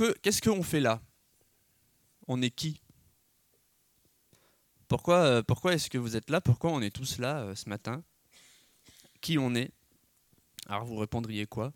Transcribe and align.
que 0.00 0.18
qu'est-ce 0.20 0.40
qu'on 0.40 0.62
fait 0.62 0.80
là? 0.80 1.02
On 2.26 2.40
est 2.40 2.50
qui? 2.50 2.80
Pourquoi, 4.88 5.16
euh, 5.18 5.42
pourquoi 5.42 5.74
est-ce 5.74 5.90
que 5.90 5.98
vous 5.98 6.16
êtes 6.16 6.30
là? 6.30 6.40
Pourquoi 6.40 6.70
on 6.72 6.80
est 6.80 6.90
tous 6.90 7.18
là 7.18 7.42
euh, 7.42 7.54
ce 7.54 7.68
matin? 7.68 8.02
Qui 9.20 9.36
on 9.36 9.54
est? 9.54 9.72
Alors 10.66 10.86
vous 10.86 10.96
répondriez 10.96 11.46
quoi? 11.46 11.74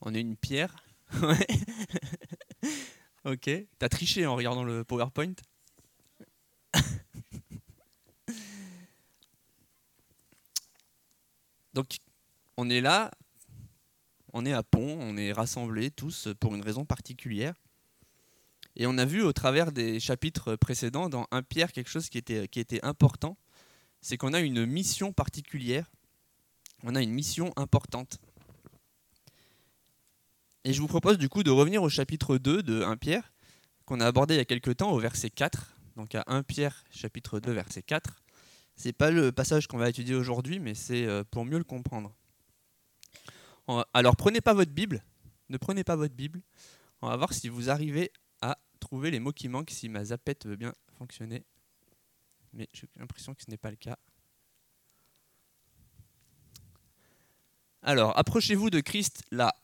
On 0.00 0.12
est 0.12 0.20
une 0.20 0.36
pierre? 0.36 0.84
Ok. 3.24 3.48
T'as 3.78 3.88
triché 3.88 4.26
en 4.26 4.36
regardant 4.36 4.64
le 4.64 4.84
PowerPoint? 4.84 5.32
Donc, 11.72 11.96
on 12.58 12.68
est 12.68 12.82
là, 12.82 13.10
on 14.34 14.44
est 14.44 14.52
à 14.52 14.64
Pont, 14.64 14.98
on 15.00 15.16
est 15.16 15.32
rassemblés 15.32 15.92
tous 15.92 16.28
pour 16.40 16.56
une 16.56 16.60
raison 16.60 16.84
particulière. 16.84 17.54
Et 18.74 18.86
on 18.88 18.98
a 18.98 19.04
vu 19.04 19.22
au 19.22 19.32
travers 19.32 19.70
des 19.70 20.00
chapitres 20.00 20.56
précédents, 20.56 21.08
dans 21.08 21.28
1 21.30 21.44
Pierre, 21.44 21.70
quelque 21.70 21.88
chose 21.88 22.08
qui 22.08 22.18
était, 22.18 22.84
important, 22.84 23.38
c'est 24.00 24.16
qu'on 24.16 24.34
a 24.34 24.40
une 24.40 24.66
mission 24.66 25.12
particulière, 25.12 25.88
on 26.82 26.96
a 26.96 27.02
une 27.02 27.12
mission 27.12 27.52
importante. 27.54 28.18
Et 30.64 30.72
je 30.72 30.80
vous 30.80 30.88
propose 30.88 31.16
du 31.16 31.28
coup 31.28 31.44
de 31.44 31.52
revenir 31.52 31.84
au 31.84 31.88
chapitre 31.88 32.36
2 32.36 32.64
de 32.64 32.82
1 32.82 32.96
Pierre, 32.96 33.32
qu'on 33.84 34.00
a 34.00 34.06
abordé 34.06 34.34
il 34.34 34.38
y 34.38 34.40
a 34.40 34.44
quelques 34.44 34.78
temps 34.78 34.90
au 34.90 34.98
verset 34.98 35.30
4, 35.30 35.76
donc 35.94 36.16
à 36.16 36.24
1 36.26 36.42
Pierre 36.42 36.82
chapitre 36.90 37.38
2 37.38 37.52
verset 37.52 37.82
4. 37.82 38.16
C'est 38.74 38.92
pas 38.92 39.12
le 39.12 39.30
passage 39.30 39.68
qu'on 39.68 39.78
va 39.78 39.88
étudier 39.88 40.16
aujourd'hui, 40.16 40.58
mais 40.58 40.74
c'est 40.74 41.06
euh, 41.06 41.22
pour 41.22 41.44
mieux 41.44 41.58
le 41.58 41.64
comprendre. 41.64 42.12
Alors 43.66 44.16
prenez 44.16 44.40
pas 44.40 44.54
votre 44.54 44.72
Bible, 44.72 45.02
ne 45.48 45.56
prenez 45.56 45.84
pas 45.84 45.96
votre 45.96 46.14
Bible. 46.14 46.42
On 47.02 47.08
va 47.08 47.16
voir 47.16 47.32
si 47.32 47.48
vous 47.48 47.70
arrivez 47.70 48.12
à 48.40 48.58
trouver 48.80 49.10
les 49.10 49.20
mots 49.20 49.32
qui 49.32 49.48
manquent, 49.48 49.70
si 49.70 49.88
ma 49.88 50.04
zapette 50.04 50.46
veut 50.46 50.56
bien 50.56 50.72
fonctionner. 50.98 51.44
Mais 52.52 52.68
j'ai 52.72 52.88
l'impression 52.96 53.34
que 53.34 53.42
ce 53.42 53.50
n'est 53.50 53.56
pas 53.56 53.70
le 53.70 53.76
cas. 53.76 53.98
Alors, 57.82 58.16
approchez-vous 58.18 58.70
de 58.70 58.80
Christ 58.80 59.22
là 59.30 59.54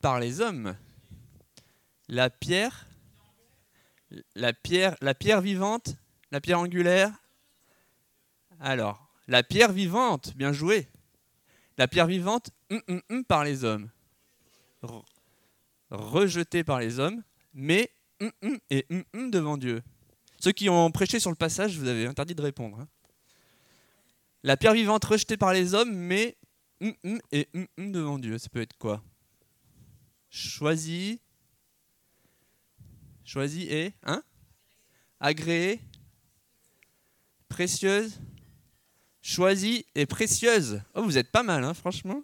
par 0.00 0.20
les 0.20 0.40
hommes. 0.40 0.76
La 2.08 2.30
pierre, 2.30 2.86
la 4.34 4.52
pierre, 4.52 4.96
la 5.00 5.14
pierre 5.14 5.40
vivante, 5.40 5.96
la 6.30 6.40
pierre 6.40 6.60
angulaire, 6.60 7.10
alors, 8.60 9.08
la 9.26 9.42
pierre 9.42 9.72
vivante, 9.72 10.34
bien 10.36 10.52
joué. 10.52 10.88
La 11.76 11.88
pierre 11.88 12.06
vivante, 12.06 12.50
hum, 12.70 12.80
hum, 12.88 13.00
hum, 13.10 13.24
par 13.24 13.44
les 13.44 13.64
hommes. 13.64 13.90
rejetée 15.90 16.64
par 16.64 16.80
les 16.80 16.98
hommes, 16.98 17.22
mais 17.52 17.90
et 18.70 18.86
devant 19.12 19.56
Dieu. 19.56 19.82
Ceux 20.40 20.52
qui 20.52 20.68
ont 20.68 20.90
prêché 20.90 21.20
sur 21.20 21.30
le 21.30 21.36
passage, 21.36 21.78
vous 21.78 21.88
avez 21.88 22.06
interdit 22.06 22.34
de 22.34 22.42
répondre. 22.42 22.78
Hein. 22.78 22.88
La 24.42 24.56
pierre 24.56 24.74
vivante 24.74 25.04
rejetée 25.04 25.36
par 25.36 25.52
les 25.52 25.74
hommes, 25.74 25.92
mais 25.92 26.36
et 27.32 27.48
devant 27.78 28.18
Dieu. 28.18 28.38
Ça 28.38 28.48
peut 28.48 28.60
être 28.60 28.76
quoi? 28.76 29.02
Choisi. 30.30 31.20
Choisi 33.24 33.62
et 33.70 33.94
hein? 34.02 34.22
Agréé. 35.18 35.80
Précieuse 37.48 38.20
choisie 39.24 39.86
et 39.94 40.04
précieuse. 40.06 40.82
Oh, 40.94 41.02
vous 41.02 41.18
êtes 41.18 41.32
pas 41.32 41.42
mal, 41.42 41.64
hein, 41.64 41.74
franchement. 41.74 42.22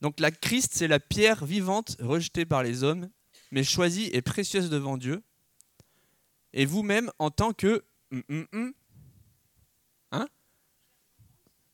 Donc 0.00 0.20
la 0.20 0.30
Christ, 0.30 0.72
c'est 0.74 0.88
la 0.88 1.00
pierre 1.00 1.44
vivante 1.44 1.96
rejetée 1.98 2.46
par 2.46 2.62
les 2.62 2.84
hommes, 2.84 3.10
mais 3.50 3.64
choisie 3.64 4.08
et 4.12 4.22
précieuse 4.22 4.70
devant 4.70 4.96
Dieu. 4.96 5.22
Et 6.52 6.64
vous-même, 6.64 7.10
en 7.18 7.30
tant 7.30 7.52
que... 7.52 7.84
Hum, 8.12 8.22
hum, 8.28 8.46
hum, 8.52 8.72
hein 10.12 10.28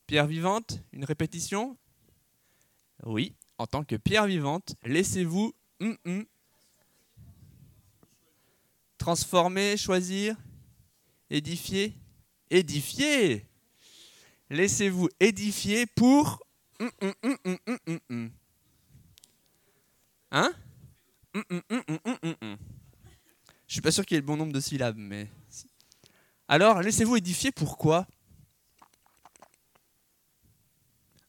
Pierre 0.07 0.25
vivante, 0.25 0.79
une 0.91 1.05
répétition? 1.05 1.77
Oui, 3.03 3.35
en 3.59 3.67
tant 3.67 3.83
que 3.83 3.95
pierre 3.95 4.25
vivante, 4.25 4.75
laissez-vous 4.83 5.53
transformer, 8.97 9.77
choisir, 9.77 10.35
édifier, 11.29 11.95
édifier 12.49 13.50
laissez-vous 14.51 15.09
édifier 15.19 15.85
pour... 15.87 16.43
Hein 20.31 20.53
Je 23.67 23.73
suis 23.73 23.81
pas 23.81 23.91
sûr 23.91 24.05
qu'il 24.05 24.15
y 24.15 24.17
ait 24.17 24.21
le 24.21 24.27
bon 24.27 24.37
nombre 24.37 24.53
de 24.53 24.59
syllabes, 24.59 24.97
mais... 24.97 25.29
Alors, 26.47 26.81
laissez-vous 26.81 27.15
édifier 27.15 27.51
pourquoi 27.51 28.05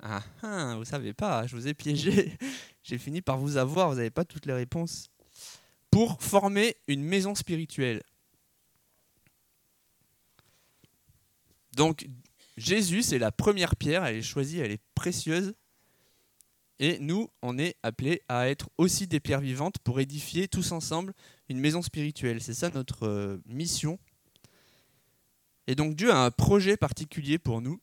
Ah, 0.01 0.23
ah, 0.43 0.75
vous 0.77 0.85
savez 0.85 1.15
pas, 1.15 1.47
je 1.47 1.55
vous 1.55 1.69
ai 1.69 1.75
piégé. 1.75 2.37
J'ai 2.83 2.99
fini 2.99 3.23
par 3.23 3.39
vous 3.39 3.57
avoir, 3.57 3.89
vous 3.89 3.95
n'avez 3.95 4.11
pas 4.11 4.25
toutes 4.25 4.47
les 4.47 4.53
réponses. 4.53 5.09
Pour 5.93 6.21
former 6.21 6.77
une 6.89 7.05
maison 7.05 7.37
spirituelle. 7.37 8.03
Donc, 11.75 12.09
Jésus, 12.63 13.03
c'est 13.03 13.19
la 13.19 13.33
première 13.33 13.75
pierre, 13.77 14.05
elle 14.05 14.17
est 14.17 14.23
choisie, 14.23 14.59
elle 14.59 14.71
est 14.71 14.83
précieuse. 14.95 15.55
Et 16.79 16.99
nous, 17.01 17.29
on 17.43 17.59
est 17.59 17.77
appelés 17.83 18.23
à 18.29 18.49
être 18.49 18.71
aussi 18.79 19.07
des 19.07 19.21
pierres 19.21 19.41
vivantes 19.41 19.79
pour 19.81 20.01
édifier 20.01 20.49
tous 20.49 20.73
ensemble 20.73 21.13
une 21.49 21.59
maison 21.59 21.83
spirituelle. 21.83 22.41
C'est 22.41 22.55
ça 22.55 22.71
notre 22.71 23.07
euh, 23.07 23.39
mission. 23.47 23.99
Et 25.67 25.75
donc 25.75 25.97
Dieu 25.97 26.13
a 26.13 26.25
un 26.25 26.31
projet 26.31 26.77
particulier 26.77 27.39
pour 27.39 27.63
nous. 27.63 27.81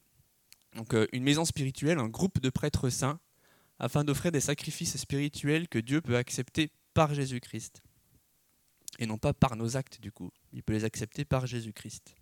Donc 0.75 0.93
euh, 0.93 1.07
une 1.11 1.23
maison 1.23 1.45
spirituelle, 1.45 1.99
un 1.99 2.07
groupe 2.07 2.39
de 2.39 2.49
prêtres 2.49 2.89
saints, 2.89 3.19
afin 3.79 4.03
d'offrir 4.03 4.31
des 4.31 4.41
sacrifices 4.41 4.97
spirituels 4.97 5.67
que 5.67 5.79
Dieu 5.79 6.01
peut 6.01 6.17
accepter 6.17 6.71
par 6.93 7.13
Jésus-Christ. 7.13 7.81
Et 8.97 9.05
non 9.05 9.17
pas 9.17 9.33
par 9.33 9.55
nos 9.55 9.77
actes 9.77 9.99
du 10.01 10.11
coup. 10.11 10.31
Il 10.53 10.63
peut 10.63 10.73
les 10.73 10.85
accepter 10.85 11.25
par 11.25 11.47
Jésus-Christ. 11.47 12.15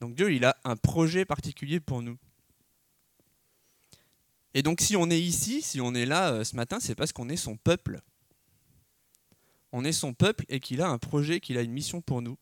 Donc 0.00 0.14
Dieu, 0.14 0.32
il 0.32 0.44
a 0.44 0.56
un 0.64 0.76
projet 0.76 1.24
particulier 1.24 1.80
pour 1.80 2.02
nous. 2.02 2.18
Et 4.54 4.62
donc 4.62 4.80
si 4.80 4.96
on 4.96 5.10
est 5.10 5.20
ici, 5.20 5.62
si 5.62 5.80
on 5.80 5.94
est 5.94 6.06
là 6.06 6.32
euh, 6.32 6.44
ce 6.44 6.56
matin, 6.56 6.78
c'est 6.80 6.94
parce 6.94 7.12
qu'on 7.12 7.28
est 7.28 7.36
son 7.36 7.56
peuple. 7.56 8.00
On 9.72 9.84
est 9.84 9.92
son 9.92 10.14
peuple 10.14 10.44
et 10.48 10.60
qu'il 10.60 10.80
a 10.80 10.88
un 10.88 10.98
projet, 10.98 11.40
qu'il 11.40 11.58
a 11.58 11.62
une 11.62 11.72
mission 11.72 12.00
pour 12.00 12.22
nous. 12.22 12.38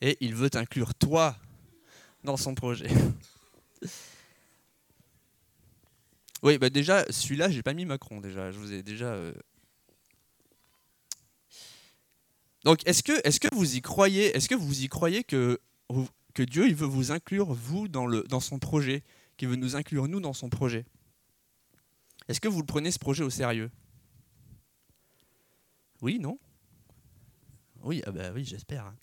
Et 0.00 0.16
il 0.20 0.34
veut 0.34 0.50
inclure 0.54 0.94
toi 0.94 1.36
dans 2.24 2.36
son 2.36 2.54
projet. 2.54 2.88
oui, 6.42 6.58
bah 6.58 6.70
déjà, 6.70 7.04
celui-là, 7.10 7.50
j'ai 7.50 7.62
pas 7.62 7.74
mis 7.74 7.84
Macron 7.84 8.20
déjà. 8.20 8.50
Je 8.50 8.58
vous 8.58 8.72
ai 8.72 8.82
déjà. 8.82 9.12
Euh. 9.12 9.32
Donc, 12.64 12.80
est-ce 12.86 13.02
que, 13.02 13.54
vous 13.54 13.76
y 13.76 13.82
croyez 13.82 14.36
Est-ce 14.36 14.48
que 14.48 14.54
vous 14.54 14.82
y 14.82 14.88
croyez 14.88 15.22
que 15.22 15.60
que 16.34 16.42
Dieu 16.42 16.66
il 16.68 16.74
veut 16.74 16.86
vous 16.86 17.12
inclure, 17.12 17.52
vous, 17.52 17.88
dans, 17.88 18.06
le, 18.06 18.22
dans 18.24 18.40
son 18.40 18.58
projet, 18.58 19.02
qu'il 19.36 19.48
veut 19.48 19.56
nous 19.56 19.76
inclure, 19.76 20.08
nous, 20.08 20.20
dans 20.20 20.32
son 20.32 20.50
projet. 20.50 20.84
Est-ce 22.28 22.40
que 22.40 22.48
vous 22.48 22.60
le 22.60 22.66
prenez, 22.66 22.90
ce 22.90 22.98
projet, 22.98 23.22
au 23.22 23.30
sérieux? 23.30 23.70
Oui, 26.00 26.18
non? 26.18 26.38
Oui, 27.82 28.02
ah 28.06 28.12
bah 28.12 28.32
oui, 28.34 28.44
j'espère. 28.44 28.86
Hein. 28.86 28.96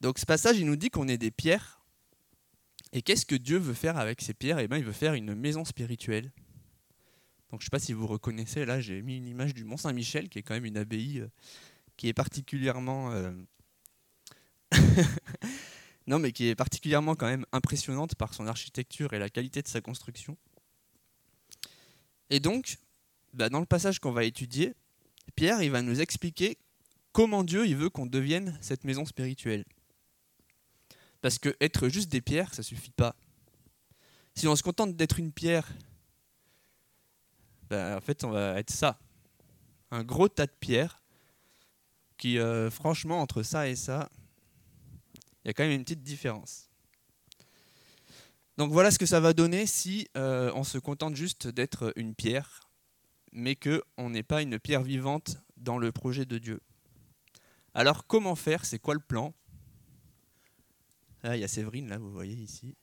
Donc 0.00 0.18
ce 0.18 0.26
passage, 0.26 0.58
il 0.58 0.66
nous 0.66 0.76
dit 0.76 0.90
qu'on 0.90 1.08
est 1.08 1.18
des 1.18 1.30
pierres. 1.30 1.80
Et 2.92 3.02
qu'est-ce 3.02 3.26
que 3.26 3.34
Dieu 3.34 3.58
veut 3.58 3.74
faire 3.74 3.96
avec 3.98 4.20
ces 4.20 4.34
pierres? 4.34 4.58
Eh 4.58 4.68
bien, 4.68 4.78
il 4.78 4.84
veut 4.84 4.92
faire 4.92 5.14
une 5.14 5.34
maison 5.34 5.64
spirituelle. 5.64 6.30
Donc 7.50 7.60
je 7.60 7.66
ne 7.66 7.68
sais 7.68 7.70
pas 7.70 7.78
si 7.78 7.92
vous 7.92 8.06
reconnaissez, 8.06 8.64
là 8.64 8.80
j'ai 8.80 9.00
mis 9.00 9.16
une 9.16 9.28
image 9.28 9.54
du 9.54 9.62
Mont 9.64 9.76
Saint-Michel, 9.76 10.28
qui 10.28 10.40
est 10.40 10.42
quand 10.42 10.54
même 10.54 10.64
une 10.64 10.76
abbaye 10.76 11.20
euh, 11.20 11.28
qui 11.96 12.08
est 12.08 12.12
particulièrement... 12.12 13.12
Euh, 13.12 13.32
Non, 16.06 16.18
mais 16.18 16.32
qui 16.32 16.48
est 16.48 16.54
particulièrement 16.54 17.14
quand 17.14 17.26
même 17.26 17.46
impressionnante 17.52 18.14
par 18.14 18.34
son 18.34 18.46
architecture 18.46 19.12
et 19.14 19.18
la 19.18 19.30
qualité 19.30 19.62
de 19.62 19.68
sa 19.68 19.80
construction. 19.80 20.36
Et 22.30 22.40
donc, 22.40 22.78
bah, 23.32 23.48
dans 23.48 23.60
le 23.60 23.66
passage 23.66 23.98
qu'on 23.98 24.12
va 24.12 24.24
étudier, 24.24 24.74
Pierre 25.34 25.58
va 25.70 25.82
nous 25.82 26.00
expliquer 26.00 26.58
comment 27.12 27.44
Dieu 27.44 27.64
veut 27.74 27.88
qu'on 27.88 28.06
devienne 28.06 28.58
cette 28.60 28.84
maison 28.84 29.06
spirituelle. 29.06 29.64
Parce 31.22 31.38
que 31.38 31.56
être 31.60 31.88
juste 31.88 32.10
des 32.10 32.20
pierres, 32.20 32.52
ça 32.52 32.62
suffit 32.62 32.90
pas. 32.90 33.16
Si 34.34 34.46
on 34.46 34.56
se 34.56 34.62
contente 34.62 34.94
d'être 34.96 35.18
une 35.18 35.32
pierre, 35.32 35.66
bah, 37.70 37.96
en 37.96 38.00
fait, 38.00 38.24
on 38.24 38.30
va 38.30 38.58
être 38.58 38.70
ça. 38.70 38.98
Un 39.90 40.04
gros 40.04 40.28
tas 40.28 40.46
de 40.46 40.52
pierres 40.60 41.02
qui, 42.18 42.38
euh, 42.38 42.70
franchement, 42.70 43.20
entre 43.20 43.42
ça 43.42 43.68
et 43.68 43.76
ça, 43.76 44.10
il 45.44 45.48
y 45.48 45.50
a 45.50 45.52
quand 45.52 45.64
même 45.64 45.72
une 45.72 45.82
petite 45.84 46.02
différence. 46.02 46.68
Donc 48.56 48.72
voilà 48.72 48.90
ce 48.90 48.98
que 48.98 49.06
ça 49.06 49.20
va 49.20 49.32
donner 49.32 49.66
si 49.66 50.08
euh, 50.16 50.50
on 50.54 50.64
se 50.64 50.78
contente 50.78 51.16
juste 51.16 51.48
d'être 51.48 51.92
une 51.96 52.14
pierre. 52.14 52.60
mais 53.32 53.56
qu'on 53.56 54.10
n'est 54.10 54.22
pas 54.22 54.42
une 54.42 54.58
pierre 54.60 54.82
vivante 54.82 55.38
dans 55.56 55.76
le 55.76 55.90
projet 55.90 56.24
de 56.24 56.38
Dieu. 56.38 56.60
Alors 57.74 58.06
comment 58.06 58.36
faire? 58.36 58.64
C'est 58.64 58.78
quoi 58.78 58.94
le 58.94 59.00
plan? 59.00 59.34
Ah, 61.24 61.36
Il 61.36 61.40
y 61.40 61.44
a 61.44 61.48
Séverine 61.48 61.88
là, 61.88 61.98
vous 61.98 62.12
voyez 62.12 62.36
ici. 62.36 62.76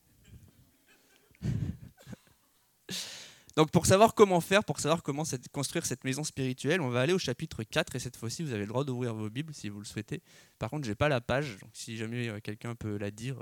Donc 3.56 3.70
pour 3.70 3.84
savoir 3.84 4.14
comment 4.14 4.40
faire, 4.40 4.64
pour 4.64 4.80
savoir 4.80 5.02
comment 5.02 5.24
construire 5.52 5.84
cette 5.84 6.04
maison 6.04 6.24
spirituelle, 6.24 6.80
on 6.80 6.88
va 6.88 7.02
aller 7.02 7.12
au 7.12 7.18
chapitre 7.18 7.62
4 7.62 7.96
et 7.96 7.98
cette 7.98 8.16
fois-ci 8.16 8.42
vous 8.42 8.52
avez 8.52 8.62
le 8.62 8.68
droit 8.68 8.84
d'ouvrir 8.84 9.14
vos 9.14 9.28
Bibles 9.28 9.52
si 9.52 9.68
vous 9.68 9.78
le 9.78 9.84
souhaitez. 9.84 10.22
Par 10.58 10.70
contre, 10.70 10.86
j'ai 10.86 10.94
pas 10.94 11.08
la 11.08 11.20
page, 11.20 11.58
donc 11.58 11.70
si 11.74 11.96
jamais 11.96 12.28
euh, 12.28 12.40
quelqu'un 12.40 12.74
peut 12.74 12.96
la 12.96 13.10
dire, 13.10 13.36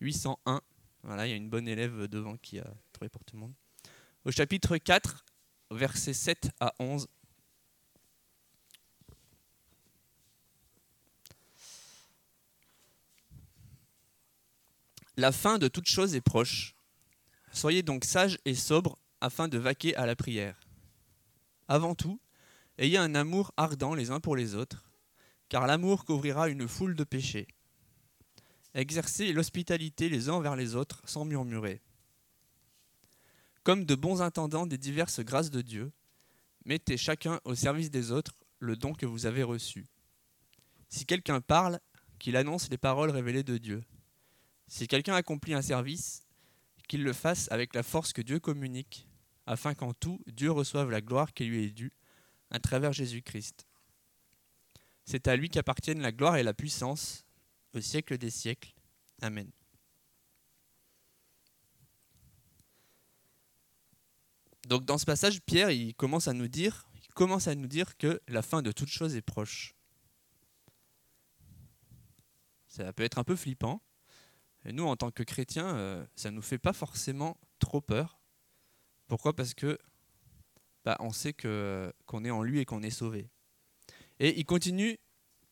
801. 0.00 0.54
Euh, 0.54 0.60
voilà, 1.02 1.26
il 1.26 1.30
y 1.30 1.32
a 1.32 1.36
une 1.36 1.50
bonne 1.50 1.68
élève 1.68 2.06
devant 2.06 2.36
qui 2.36 2.58
a 2.58 2.66
trouvé 2.92 3.08
pour 3.08 3.24
tout 3.24 3.36
le 3.36 3.40
monde. 3.40 3.54
Au 4.24 4.30
chapitre 4.30 4.76
4, 4.76 5.24
versets 5.72 6.14
7 6.14 6.50
à 6.60 6.72
11. 6.78 7.08
La 15.16 15.30
fin 15.30 15.58
de 15.58 15.68
toute 15.68 15.86
chose 15.86 16.14
est 16.14 16.20
proche. 16.20 16.73
Soyez 17.64 17.82
donc 17.82 18.04
sages 18.04 18.36
et 18.44 18.54
sobres 18.54 18.98
afin 19.22 19.48
de 19.48 19.56
vaquer 19.56 19.96
à 19.96 20.04
la 20.04 20.14
prière. 20.14 20.60
Avant 21.66 21.94
tout, 21.94 22.20
ayez 22.76 22.98
un 22.98 23.14
amour 23.14 23.54
ardent 23.56 23.94
les 23.94 24.10
uns 24.10 24.20
pour 24.20 24.36
les 24.36 24.54
autres, 24.54 24.84
car 25.48 25.66
l'amour 25.66 26.04
couvrira 26.04 26.50
une 26.50 26.68
foule 26.68 26.94
de 26.94 27.04
péchés. 27.04 27.48
Exercez 28.74 29.32
l'hospitalité 29.32 30.10
les 30.10 30.28
uns 30.28 30.42
vers 30.42 30.56
les 30.56 30.74
autres 30.74 31.00
sans 31.06 31.24
murmurer. 31.24 31.80
Comme 33.62 33.86
de 33.86 33.94
bons 33.94 34.20
intendants 34.20 34.66
des 34.66 34.76
diverses 34.76 35.20
grâces 35.20 35.50
de 35.50 35.62
Dieu, 35.62 35.90
mettez 36.66 36.98
chacun 36.98 37.40
au 37.44 37.54
service 37.54 37.90
des 37.90 38.12
autres 38.12 38.34
le 38.58 38.76
don 38.76 38.92
que 38.92 39.06
vous 39.06 39.24
avez 39.24 39.42
reçu. 39.42 39.86
Si 40.90 41.06
quelqu'un 41.06 41.40
parle, 41.40 41.80
qu'il 42.18 42.36
annonce 42.36 42.68
les 42.68 42.76
paroles 42.76 43.08
révélées 43.08 43.42
de 43.42 43.56
Dieu. 43.56 43.82
Si 44.66 44.86
quelqu'un 44.86 45.14
accomplit 45.14 45.54
un 45.54 45.62
service, 45.62 46.23
qu'il 46.88 47.02
le 47.02 47.12
fasse 47.12 47.50
avec 47.50 47.74
la 47.74 47.82
force 47.82 48.12
que 48.12 48.22
Dieu 48.22 48.40
communique, 48.40 49.08
afin 49.46 49.74
qu'en 49.74 49.92
tout, 49.92 50.20
Dieu 50.26 50.50
reçoive 50.50 50.90
la 50.90 51.00
gloire 51.00 51.32
qui 51.32 51.44
lui 51.44 51.64
est 51.64 51.70
due, 51.70 51.92
à 52.50 52.58
travers 52.58 52.92
Jésus-Christ. 52.92 53.66
C'est 55.04 55.28
à 55.28 55.36
lui 55.36 55.50
qu'appartiennent 55.50 56.00
la 56.00 56.12
gloire 56.12 56.36
et 56.36 56.42
la 56.42 56.54
puissance, 56.54 57.24
au 57.74 57.80
siècle 57.80 58.16
des 58.16 58.30
siècles. 58.30 58.74
Amen. 59.20 59.50
Donc 64.68 64.84
dans 64.84 64.98
ce 64.98 65.04
passage, 65.04 65.42
Pierre 65.42 65.70
commence 65.96 66.28
à 66.28 66.32
nous 66.32 66.48
dire, 66.48 66.88
commence 67.14 67.48
à 67.48 67.54
nous 67.54 67.66
dire 67.66 67.96
que 67.96 68.20
la 68.28 68.42
fin 68.42 68.62
de 68.62 68.72
toute 68.72 68.88
chose 68.88 69.14
est 69.14 69.22
proche. 69.22 69.74
Ça 72.66 72.92
peut 72.92 73.04
être 73.04 73.18
un 73.18 73.24
peu 73.24 73.36
flippant, 73.36 73.82
et 74.64 74.72
nous, 74.72 74.84
en 74.84 74.96
tant 74.96 75.10
que 75.10 75.22
chrétiens, 75.22 75.76
euh, 75.76 76.04
ça 76.16 76.30
ne 76.30 76.36
nous 76.36 76.42
fait 76.42 76.58
pas 76.58 76.72
forcément 76.72 77.36
trop 77.58 77.80
peur. 77.80 78.18
Pourquoi? 79.06 79.34
Parce 79.36 79.54
que 79.54 79.78
bah, 80.84 80.96
on 81.00 81.10
sait 81.10 81.32
que, 81.32 81.92
qu'on 82.06 82.24
est 82.24 82.30
en 82.30 82.42
lui 82.42 82.60
et 82.60 82.64
qu'on 82.64 82.82
est 82.82 82.90
sauvé. 82.90 83.28
Et 84.20 84.38
il 84.38 84.44
continue 84.44 84.98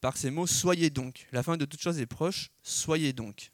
par 0.00 0.16
ces 0.16 0.30
mots 0.30 0.46
Soyez 0.46 0.90
donc. 0.90 1.26
La 1.32 1.42
fin 1.42 1.56
de 1.56 1.64
toute 1.64 1.80
chose 1.80 2.00
est 2.00 2.06
proche, 2.06 2.50
soyez 2.62 3.12
donc. 3.12 3.52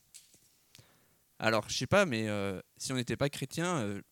Alors, 1.40 1.69
je 1.69 1.76
sais 1.76 1.87
pas, 1.87 2.05
mais 2.05 2.28
euh, 2.28 2.60
si 2.76 2.93
on 2.93 2.96
n'était 2.96 3.16
pas 3.16 3.28
chrétien, 3.28 3.78
euh, 3.78 4.02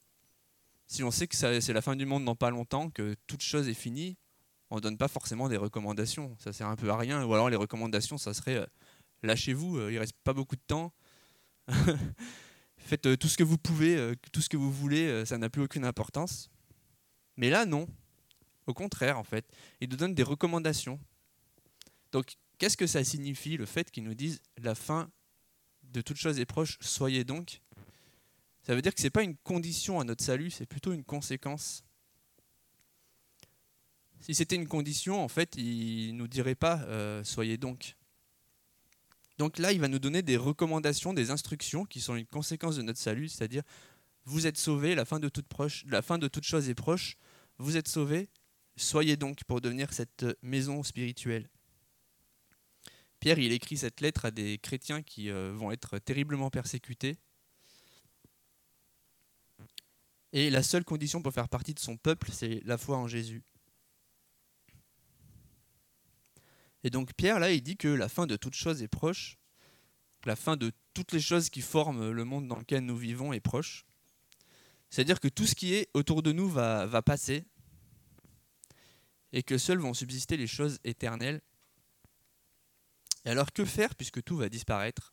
si 0.86 1.02
on 1.02 1.10
sait 1.10 1.26
que 1.26 1.36
c'est 1.36 1.72
la 1.72 1.82
fin 1.82 1.96
du 1.96 2.06
monde 2.06 2.24
dans 2.24 2.36
pas 2.36 2.50
longtemps, 2.50 2.90
que 2.90 3.14
toute 3.26 3.42
chose 3.42 3.68
est 3.68 3.74
finie, 3.74 4.16
on 4.70 4.76
ne 4.76 4.80
donne 4.80 4.96
pas 4.96 5.08
forcément 5.08 5.48
des 5.48 5.56
recommandations. 5.56 6.36
Ça 6.38 6.52
sert 6.52 6.68
un 6.68 6.76
peu 6.76 6.90
à 6.90 6.96
rien. 6.96 7.24
Ou 7.24 7.34
alors 7.34 7.50
les 7.50 7.56
recommandations, 7.56 8.18
ça 8.18 8.34
serait 8.34 8.66
lâchez-vous, 9.22 9.88
il 9.88 9.98
reste 9.98 10.16
pas 10.24 10.32
beaucoup 10.32 10.56
de 10.56 10.62
temps. 10.66 10.92
Faites 12.78 13.06
euh, 13.06 13.16
tout 13.16 13.28
ce 13.28 13.36
que 13.36 13.42
vous 13.42 13.58
pouvez, 13.58 13.96
euh, 13.96 14.14
tout 14.32 14.40
ce 14.40 14.48
que 14.48 14.56
vous 14.56 14.70
voulez, 14.70 15.06
euh, 15.06 15.24
ça 15.24 15.38
n'a 15.38 15.50
plus 15.50 15.62
aucune 15.62 15.84
importance. 15.84 16.50
Mais 17.36 17.50
là, 17.50 17.66
non. 17.66 17.88
Au 18.66 18.74
contraire, 18.74 19.18
en 19.18 19.24
fait, 19.24 19.44
il 19.80 19.88
nous 19.88 19.96
donne 19.96 20.14
des 20.14 20.22
recommandations. 20.22 20.98
Donc, 22.12 22.36
qu'est-ce 22.58 22.76
que 22.76 22.86
ça 22.86 23.02
signifie, 23.04 23.56
le 23.56 23.66
fait 23.66 23.90
qu'ils 23.90 24.04
nous 24.04 24.14
disent 24.14 24.40
la 24.62 24.74
fin 24.74 25.10
de 25.82 26.00
toute 26.00 26.16
chose 26.16 26.40
est 26.40 26.46
proche, 26.46 26.78
soyez 26.80 27.24
donc 27.24 27.60
Ça 28.64 28.74
veut 28.74 28.82
dire 28.82 28.92
que 28.92 29.00
ce 29.00 29.06
n'est 29.06 29.10
pas 29.10 29.22
une 29.22 29.36
condition 29.36 30.00
à 30.00 30.04
notre 30.04 30.24
salut, 30.24 30.50
c'est 30.50 30.66
plutôt 30.66 30.92
une 30.92 31.04
conséquence. 31.04 31.84
Si 34.20 34.34
c'était 34.34 34.56
une 34.56 34.66
condition, 34.66 35.22
en 35.22 35.28
fait, 35.28 35.54
il 35.56 36.12
ne 36.12 36.18
nous 36.18 36.28
dirait 36.28 36.56
pas 36.56 36.84
soyez 37.22 37.56
donc. 37.56 37.96
Donc 39.38 39.58
là, 39.58 39.72
il 39.72 39.80
va 39.80 39.88
nous 39.88 39.98
donner 39.98 40.22
des 40.22 40.36
recommandations, 40.36 41.12
des 41.12 41.30
instructions 41.30 41.84
qui 41.84 42.00
sont 42.00 42.16
une 42.16 42.26
conséquence 42.26 42.76
de 42.76 42.82
notre 42.82 42.98
salut, 42.98 43.28
c'est-à-dire 43.28 43.62
vous 44.24 44.46
êtes 44.46 44.58
sauvés, 44.58 44.94
la 44.94 45.04
fin 45.04 45.20
de 45.20 45.28
toute 45.28 46.44
chose 46.44 46.68
est 46.68 46.74
proche, 46.74 47.16
vous 47.58 47.76
êtes 47.76 47.88
sauvés, 47.88 48.28
soyez 48.76 49.16
donc 49.16 49.44
pour 49.44 49.60
devenir 49.60 49.92
cette 49.92 50.26
maison 50.42 50.82
spirituelle. 50.82 51.48
Pierre, 53.20 53.38
il 53.38 53.52
écrit 53.52 53.76
cette 53.76 54.00
lettre 54.00 54.24
à 54.24 54.30
des 54.30 54.58
chrétiens 54.58 55.02
qui 55.02 55.30
euh, 55.30 55.52
vont 55.54 55.70
être 55.70 55.98
terriblement 55.98 56.50
persécutés. 56.50 57.16
Et 60.32 60.50
la 60.50 60.62
seule 60.62 60.84
condition 60.84 61.22
pour 61.22 61.32
faire 61.32 61.48
partie 61.48 61.72
de 61.72 61.78
son 61.80 61.96
peuple, 61.96 62.30
c'est 62.30 62.60
la 62.64 62.76
foi 62.76 62.98
en 62.98 63.08
Jésus. 63.08 63.42
Et 66.86 66.90
donc 66.90 67.14
Pierre, 67.14 67.40
là, 67.40 67.50
il 67.50 67.62
dit 67.62 67.76
que 67.76 67.88
la 67.88 68.08
fin 68.08 68.28
de 68.28 68.36
toute 68.36 68.54
chose 68.54 68.80
est 68.80 68.86
proche, 68.86 69.38
la 70.24 70.36
fin 70.36 70.56
de 70.56 70.70
toutes 70.94 71.10
les 71.10 71.20
choses 71.20 71.50
qui 71.50 71.60
forment 71.60 72.12
le 72.12 72.24
monde 72.24 72.46
dans 72.46 72.60
lequel 72.60 72.84
nous 72.84 72.96
vivons 72.96 73.32
est 73.32 73.40
proche. 73.40 73.84
C'est-à-dire 74.88 75.18
que 75.18 75.26
tout 75.26 75.46
ce 75.46 75.56
qui 75.56 75.74
est 75.74 75.90
autour 75.94 76.22
de 76.22 76.30
nous 76.30 76.48
va, 76.48 77.02
passer, 77.02 77.44
et 79.32 79.42
que 79.42 79.58
seules 79.58 79.80
vont 79.80 79.94
subsister 79.94 80.36
les 80.36 80.46
choses 80.46 80.78
éternelles. 80.84 81.40
Et 83.24 83.30
alors 83.30 83.52
que 83.52 83.64
faire 83.64 83.96
puisque 83.96 84.22
tout 84.22 84.36
va 84.36 84.48
disparaître? 84.48 85.12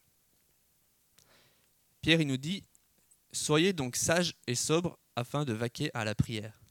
Pierre, 2.03 2.21
il 2.21 2.27
nous 2.27 2.37
dit, 2.37 2.67
Soyez 3.31 3.73
donc 3.73 3.95
sages 3.95 4.35
et 4.45 4.53
sobres 4.53 4.99
afin 5.15 5.43
de 5.43 5.53
vaquer 5.53 5.89
à 5.95 6.05
la 6.05 6.13
prière. 6.13 6.61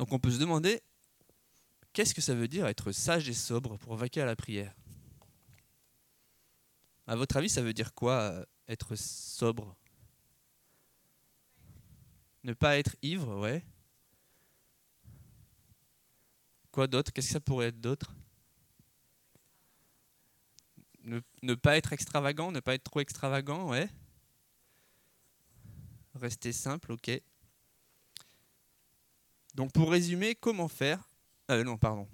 Donc 0.00 0.12
on 0.12 0.18
peut 0.18 0.32
se 0.32 0.40
demander, 0.40 0.82
Qu'est-ce 1.94 2.12
que 2.12 2.20
ça 2.20 2.34
veut 2.34 2.48
dire 2.48 2.66
être 2.66 2.90
sage 2.90 3.28
et 3.28 3.34
sobre 3.34 3.76
pour 3.78 3.94
vaquer 3.94 4.20
à 4.20 4.24
la 4.26 4.34
prière? 4.34 4.74
À 7.06 7.14
votre 7.14 7.36
avis, 7.36 7.48
ça 7.48 7.62
veut 7.62 7.72
dire 7.72 7.94
quoi 7.94 8.14
euh, 8.14 8.44
être 8.66 8.96
sobre? 8.96 9.76
Ne 12.42 12.52
pas 12.52 12.78
être 12.78 12.96
ivre, 13.00 13.38
ouais. 13.38 13.62
Quoi 16.72 16.88
d'autre? 16.88 17.12
Qu'est-ce 17.12 17.28
que 17.28 17.32
ça 17.34 17.40
pourrait 17.40 17.66
être 17.66 17.80
d'autre? 17.80 18.12
Ne, 21.04 21.20
ne, 21.42 21.54
pas 21.54 21.76
être 21.76 21.92
extravagant, 21.92 22.50
ne 22.50 22.58
pas 22.58 22.74
être 22.74 22.82
trop 22.82 22.98
extravagant, 22.98 23.70
ouais. 23.70 23.88
Rester 26.16 26.52
simple, 26.52 26.90
ok. 26.90 27.22
Donc 29.54 29.70
pour 29.72 29.92
résumer, 29.92 30.34
comment 30.34 30.66
faire 30.66 31.08
euh, 31.50 31.64
non, 31.64 31.76
pardon. 31.76 32.08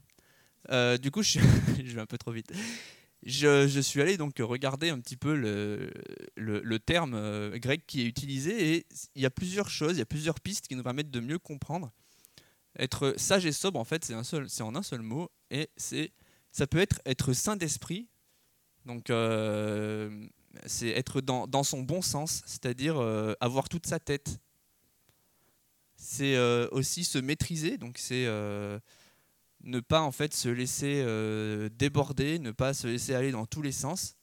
Euh, 0.70 0.98
du 0.98 1.10
coup, 1.10 1.22
je, 1.22 1.38
je, 1.84 1.94
vais 1.94 2.00
un 2.00 2.06
peu 2.06 2.18
trop 2.18 2.32
vite. 2.32 2.52
Je, 3.22 3.80
suis 3.80 4.00
allé 4.00 4.16
donc 4.16 4.38
regarder 4.38 4.90
un 4.90 4.98
petit 4.98 5.16
peu 5.16 5.34
le, 5.34 5.92
le, 6.36 6.78
terme 6.78 7.14
euh, 7.14 7.58
grec 7.58 7.86
qui 7.86 8.00
est 8.02 8.06
utilisé 8.06 8.74
et 8.74 8.86
il 9.14 9.22
y 9.22 9.26
a 9.26 9.30
plusieurs 9.30 9.68
choses, 9.68 9.96
il 9.96 9.98
y 9.98 10.02
a 10.02 10.06
plusieurs 10.06 10.40
pistes 10.40 10.68
qui 10.68 10.76
nous 10.76 10.82
permettent 10.82 11.10
de 11.10 11.20
mieux 11.20 11.38
comprendre. 11.38 11.92
Être 12.78 13.14
sage 13.16 13.46
et 13.46 13.52
sobre, 13.52 13.78
en 13.78 13.84
fait, 13.84 14.04
c'est, 14.04 14.14
un 14.14 14.24
seul, 14.24 14.46
en 14.60 14.74
un 14.74 14.82
seul 14.82 15.02
mot 15.02 15.30
et 15.50 15.68
c'est, 15.76 16.12
ça 16.50 16.66
peut 16.66 16.78
être 16.78 17.00
être 17.04 17.32
saint 17.32 17.56
d'esprit, 17.56 18.08
donc 18.86 19.12
c'est 20.66 20.88
être 20.88 21.20
dans, 21.20 21.46
dans, 21.46 21.62
son 21.62 21.82
bon 21.82 22.00
sens, 22.00 22.42
c'est-à-dire 22.46 22.98
avoir 23.40 23.68
toute 23.68 23.86
sa 23.86 23.98
tête. 23.98 24.40
C'est 25.96 26.38
aussi 26.70 27.04
se 27.04 27.18
maîtriser, 27.18 27.76
donc 27.76 27.98
c'est 27.98 28.26
ne 29.62 29.80
pas 29.80 30.00
en 30.00 30.12
fait 30.12 30.34
se 30.34 30.48
laisser 30.48 31.02
euh, 31.04 31.68
déborder, 31.70 32.38
ne 32.38 32.50
pas 32.50 32.74
se 32.74 32.86
laisser 32.86 33.14
aller 33.14 33.30
dans 33.30 33.46
tous 33.46 33.62
les 33.62 33.72
sens. 33.72 34.16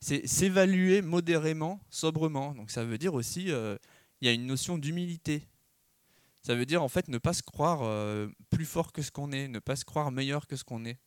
C'est 0.00 0.26
s'évaluer 0.26 1.02
modérément, 1.02 1.80
sobrement. 1.90 2.54
Donc 2.54 2.70
ça 2.70 2.84
veut 2.84 2.98
dire 2.98 3.14
aussi, 3.14 3.50
euh, 3.50 3.76
il 4.20 4.26
y 4.26 4.30
a 4.30 4.34
une 4.34 4.46
notion 4.46 4.78
d'humilité. 4.78 5.46
Ça 6.42 6.54
veut 6.54 6.66
dire 6.66 6.82
en 6.82 6.88
fait 6.88 7.08
ne 7.08 7.18
pas 7.18 7.32
se 7.32 7.42
croire 7.42 7.80
euh, 7.82 8.28
plus 8.50 8.66
fort 8.66 8.92
que 8.92 9.02
ce 9.02 9.10
qu'on 9.10 9.32
est, 9.32 9.48
ne 9.48 9.58
pas 9.58 9.76
se 9.76 9.84
croire 9.84 10.10
meilleur 10.10 10.46
que 10.46 10.56
ce 10.56 10.64
qu'on 10.64 10.84
est. 10.84 10.98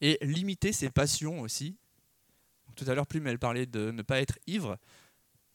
Et 0.00 0.18
limiter 0.22 0.72
ses 0.72 0.90
passions 0.90 1.40
aussi. 1.40 1.76
Tout 2.74 2.84
à 2.88 2.94
l'heure, 2.94 3.06
Plume, 3.06 3.28
elle 3.28 3.38
parlait 3.38 3.66
de 3.66 3.92
ne 3.92 4.02
pas 4.02 4.20
être 4.20 4.38
ivre. 4.46 4.78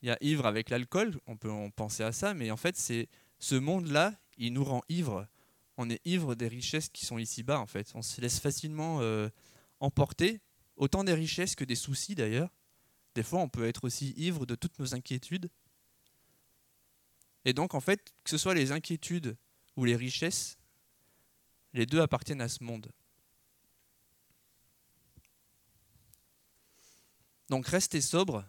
Il 0.01 0.08
y 0.08 0.12
a 0.12 0.18
ivre 0.22 0.46
avec 0.46 0.70
l'alcool, 0.70 1.20
on 1.27 1.36
peut 1.36 1.51
en 1.51 1.70
penser 1.70 2.03
à 2.03 2.13
ça, 2.13 2.34
mais 2.34 2.50
en 2.50 2.58
fait, 2.58 2.77
c'est 2.77 3.10
ce 3.39 3.56
monde-là, 3.56 4.13
il 4.38 4.53
nous 4.53 4.63
rend 4.63 4.82
ivre. 4.88 5.27
On 5.81 5.89
est 5.89 6.01
ivre 6.05 6.36
des 6.36 6.50
richesses 6.50 6.89
qui 6.89 7.05
sont 7.05 7.17
ici-bas, 7.17 7.57
en 7.57 7.65
fait. 7.65 7.89
On 7.95 8.01
se 8.01 8.19
laisse 8.19 8.41
facilement 8.41 9.00
euh, 9.00 9.29
emporter, 9.79 10.41
autant 10.75 11.05
des 11.05 11.13
richesses 11.13 11.55
que 11.55 11.63
des 11.63 11.75
soucis 11.75 12.15
d'ailleurs. 12.15 12.53
Des 13.15 13.24
fois, 13.24 13.39
on 13.39 13.48
peut 13.48 13.65
être 13.65 13.86
aussi 13.86 14.09
ivre 14.17 14.45
de 14.45 14.55
toutes 14.55 14.77
nos 14.77 14.93
inquiétudes. 14.93 15.50
Et 17.45 17.53
donc, 17.53 17.75
en 17.75 17.79
fait, 17.79 18.13
que 18.25 18.29
ce 18.29 18.38
soit 18.38 18.55
les 18.55 18.74
inquiétudes 18.74 19.38
ou 19.77 19.86
les 19.86 19.95
richesses, 19.95 20.57
les 21.71 21.86
deux 21.86 22.01
appartiennent 22.01 22.41
à 22.41 22.50
ce 22.50 22.62
monde. 22.62 22.91
Donc, 27.48 27.65
rester 27.67 28.01
sobre, 28.01 28.43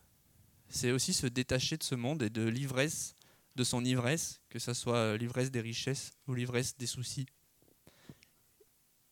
c'est 0.68 0.90
aussi 0.90 1.12
se 1.12 1.28
détacher 1.28 1.76
de 1.76 1.84
ce 1.84 1.94
monde 1.94 2.24
et 2.24 2.30
de 2.30 2.42
l'ivresse, 2.48 3.14
de 3.60 3.64
son 3.64 3.84
ivresse, 3.84 4.40
que 4.48 4.58
ce 4.58 4.72
soit 4.72 5.18
l'ivresse 5.18 5.50
des 5.50 5.60
richesses 5.60 6.12
ou 6.26 6.32
l'ivresse 6.32 6.78
des 6.78 6.86
soucis. 6.86 7.26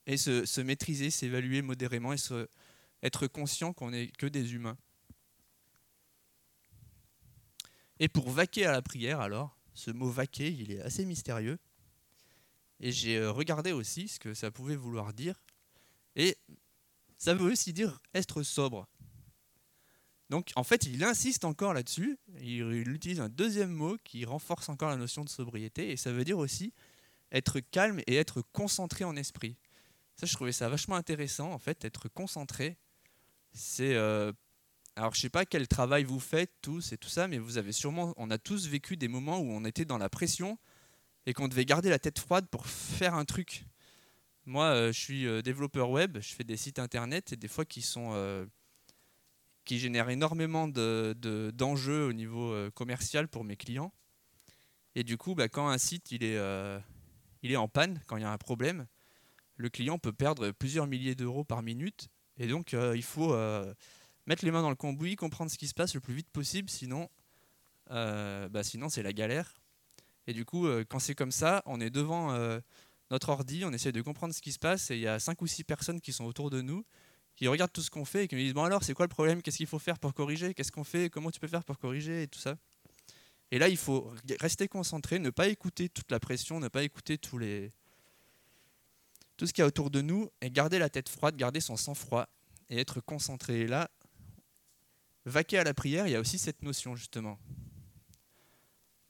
Et 0.07 0.17
se, 0.17 0.47
se 0.47 0.63
maîtriser, 0.63 1.11
s'évaluer 1.11 1.61
modérément 1.61 2.15
et 2.15 2.17
être 3.03 3.27
conscient 3.27 3.75
qu'on 3.75 3.91
n'est 3.91 4.09
que 4.09 4.25
des 4.25 4.55
humains. 4.55 4.79
Et 8.01 8.09
pour 8.09 8.31
vaquer 8.31 8.65
à 8.65 8.73
la 8.73 8.81
prière, 8.81 9.21
alors, 9.21 9.55
ce 9.75 9.91
mot 9.91 10.09
vaquer, 10.09 10.51
il 10.51 10.73
est 10.73 10.81
assez 10.81 11.05
mystérieux. 11.05 11.59
Et 12.81 12.91
j'ai 12.91 13.19
euh, 13.19 13.31
regardé 13.31 13.73
aussi 13.73 14.09
ce 14.09 14.19
que 14.19 14.33
ça 14.33 14.51
pouvait 14.51 14.77
vouloir 14.77 15.13
dire. 15.13 15.45
Et 16.17 16.39
ça 17.19 17.35
veut 17.35 17.53
aussi 17.53 17.75
dire 17.75 18.01
être 18.15 18.43
sobre. 18.43 18.89
Donc 20.31 20.53
en 20.57 20.65
fait, 20.65 20.87
il 20.87 21.03
insiste 21.05 21.45
encore 21.45 21.73
là-dessus. 21.73 22.19
Il, 22.41 22.89
utilise 22.89 23.21
un 23.21 23.29
deuxième 23.29 23.71
mot 23.71 23.97
qui 24.05 24.25
renforce 24.25 24.69
encore 24.69 24.91
la 24.91 24.97
notion 24.97 25.25
de 25.25 25.29
sobriété. 25.29 25.91
Et 25.91 25.97
ça 25.97 26.13
veut 26.13 26.25
dire 26.25 26.39
aussi 26.39 26.73
être 27.33 27.61
calme 27.61 28.01
et 28.07 28.17
être 28.17 28.43
concentré 28.53 29.05
en 29.05 29.17
esprit. 29.17 29.57
Ça, 30.17 30.27
je 30.27 30.35
trouvais 30.35 30.53
ça 30.53 30.69
vachement 30.69 30.97
intéressant. 30.97 31.53
En 31.53 31.59
fait, 31.59 31.85
être 31.85 32.09
concentré, 32.09 32.77
c'est 33.53 33.95
euh, 33.95 34.33
alors 34.97 35.15
je 35.15 35.21
sais 35.21 35.31
pas 35.31 35.47
quel 35.47 35.69
travail 35.69 36.05
vous 36.05 36.21
faites 36.21 36.53
tous 36.61 36.93
et 36.93 36.99
tout 36.99 37.09
ça, 37.09 37.29
mais 37.29 37.39
vous 37.39 37.57
avez 37.57 37.73
sûrement, 37.73 38.13
on 38.17 38.31
a 38.31 38.39
tous 38.39 38.67
vécu 38.67 38.97
des 38.97 39.09
moments 39.09 39.39
où 39.39 39.51
on 39.51 39.65
était 39.65 39.85
dans 39.85 39.99
la 39.99 40.09
pression 40.09 40.59
et 41.25 41.33
qu'on 41.33 41.49
devait 41.49 41.65
garder 41.65 41.89
la 41.89 41.99
tête 41.99 42.19
froide 42.19 42.49
pour 42.51 42.67
faire 42.67 43.15
un 43.15 43.25
truc. 43.25 43.65
Moi, 44.45 44.65
euh, 44.65 44.93
je 44.93 44.99
suis 44.99 45.27
euh, 45.27 45.41
développeur 45.41 45.91
web, 45.91 46.19
je 46.21 46.35
fais 46.35 46.45
des 46.45 46.57
sites 46.57 46.79
internet 46.79 47.33
et 47.33 47.37
des 47.37 47.49
fois 47.49 47.65
qui 47.65 47.81
sont 47.81 48.13
qui 49.69 49.79
génèrent 49.79 50.09
énormément 50.11 50.67
de, 50.67 51.15
d'enjeux 51.55 52.09
au 52.09 52.13
niveau 52.13 52.71
commercial 52.73 53.29
pour 53.29 53.45
mes 53.45 53.57
clients. 53.57 53.93
Et 54.95 55.05
du 55.05 55.17
coup, 55.17 55.35
bah, 55.35 55.49
quand 55.49 55.69
un 55.69 55.79
site 55.79 56.11
est, 56.13 56.39
il 57.43 57.53
est 57.53 57.57
en 57.57 57.69
panne, 57.69 58.01
quand 58.07 58.17
il 58.17 58.23
y 58.23 58.25
a 58.25 58.33
un 58.33 58.39
problème, 58.39 58.87
le 59.57 59.69
client 59.69 59.99
peut 59.99 60.13
perdre 60.13 60.51
plusieurs 60.53 60.87
milliers 60.87 61.15
d'euros 61.15 61.45
par 61.45 61.63
minute. 61.63 62.09
Et 62.39 62.47
donc, 62.47 62.73
il 62.73 63.03
faut 63.03 63.35
mettre 64.29 64.45
les 64.45 64.51
mains 64.51 64.63
dans 64.63 64.71
le 64.71 64.77
cambouis, 64.77 65.17
comprendre 65.17 65.51
ce 65.51 65.59
qui 65.59 65.67
se 65.67 65.75
passe 65.75 65.95
le 65.95 66.01
plus 66.01 66.15
vite 66.15 66.31
possible, 66.31 66.69
sinon, 66.69 67.09
euh, 67.91 68.49
bah 68.51 68.63
sinon 68.63 68.91
c'est 68.91 69.03
la 69.03 69.15
galère. 69.15 69.55
Et 70.27 70.35
du 70.35 70.45
coup, 70.45 70.67
euh, 70.67 70.85
quand 70.87 70.99
c'est 70.99 71.15
comme 71.15 71.33
ça, 71.33 71.63
on 71.65 71.81
est 71.81 71.89
devant 71.89 72.33
euh, 72.33 72.61
notre 73.11 73.31
ordi, 73.31 73.65
on 73.65 73.73
essaie 73.73 73.91
de 73.91 74.03
comprendre 74.03 74.35
ce 74.35 74.43
qui 74.43 74.53
se 74.53 74.59
passe, 74.59 74.91
et 74.91 74.97
il 74.97 75.01
y 75.01 75.09
a 75.09 75.19
cinq 75.19 75.41
ou 75.41 75.47
six 75.47 75.65
personnes 75.65 76.01
qui 76.03 76.13
sont 76.13 76.27
autour 76.27 76.51
de 76.51 76.61
nous, 76.61 76.85
qui 77.39 77.47
regardent 77.47 77.73
tout 77.73 77.83
ce 77.83 77.91
qu'on 77.91 78.05
fait 78.05 78.25
et 78.25 78.29
qui 78.29 78.35
nous 78.35 78.41
disent 78.41 78.53
bon 78.53 78.65
alors 78.65 78.83
c'est 78.83 78.95
quoi 78.95 79.05
le 79.05 79.11
problème, 79.11 79.43
qu'est-ce 79.43 79.59
qu'il 79.59 79.69
faut 79.69 79.79
faire 79.79 80.01
pour 80.01 80.13
corriger, 80.13 80.55
qu'est-ce 80.55 80.73
qu'on 80.73 80.83
fait, 80.83 81.09
comment 81.09 81.31
tu 81.31 81.39
peux 81.39 81.47
faire 81.47 81.63
pour 81.63 81.79
corriger? 81.79 82.25
Et 82.25 82.27
tout 82.27 82.41
ça. 82.41 82.57
Et 83.53 83.61
là, 83.61 83.69
il 83.69 83.77
faut 83.77 84.13
rester 84.41 84.67
concentré, 84.67 85.21
ne 85.21 85.31
pas 85.31 85.47
écouter 85.47 85.89
toute 85.89 86.11
la 86.11 86.19
pression, 86.19 86.59
ne 86.59 86.67
pas 86.67 86.83
écouter 86.83 87.17
tous 87.17 87.39
les 87.39 87.73
tout 89.37 89.47
ce 89.47 89.53
qu'il 89.53 89.63
y 89.63 89.65
a 89.65 89.69
autour 89.69 89.89
de 89.89 90.01
nous 90.01 90.29
et 90.41 90.51
garder 90.51 90.81
la 90.81 90.89
tête 90.89 91.09
froide, 91.09 91.37
garder 91.37 91.61
son 91.61 91.77
sang-froid 91.77 92.29
et 92.71 92.81
être 92.81 93.01
concentré. 93.01 93.61
Et 93.61 93.67
là, 93.69 93.89
vaquer 95.25 95.59
à 95.59 95.65
la 95.65 95.75
prière, 95.75 96.09
il 96.09 96.11
y 96.11 96.17
a 96.17 96.21
aussi 96.21 96.41
cette 96.41 96.63
notion 96.63 96.97
justement. 96.97 97.39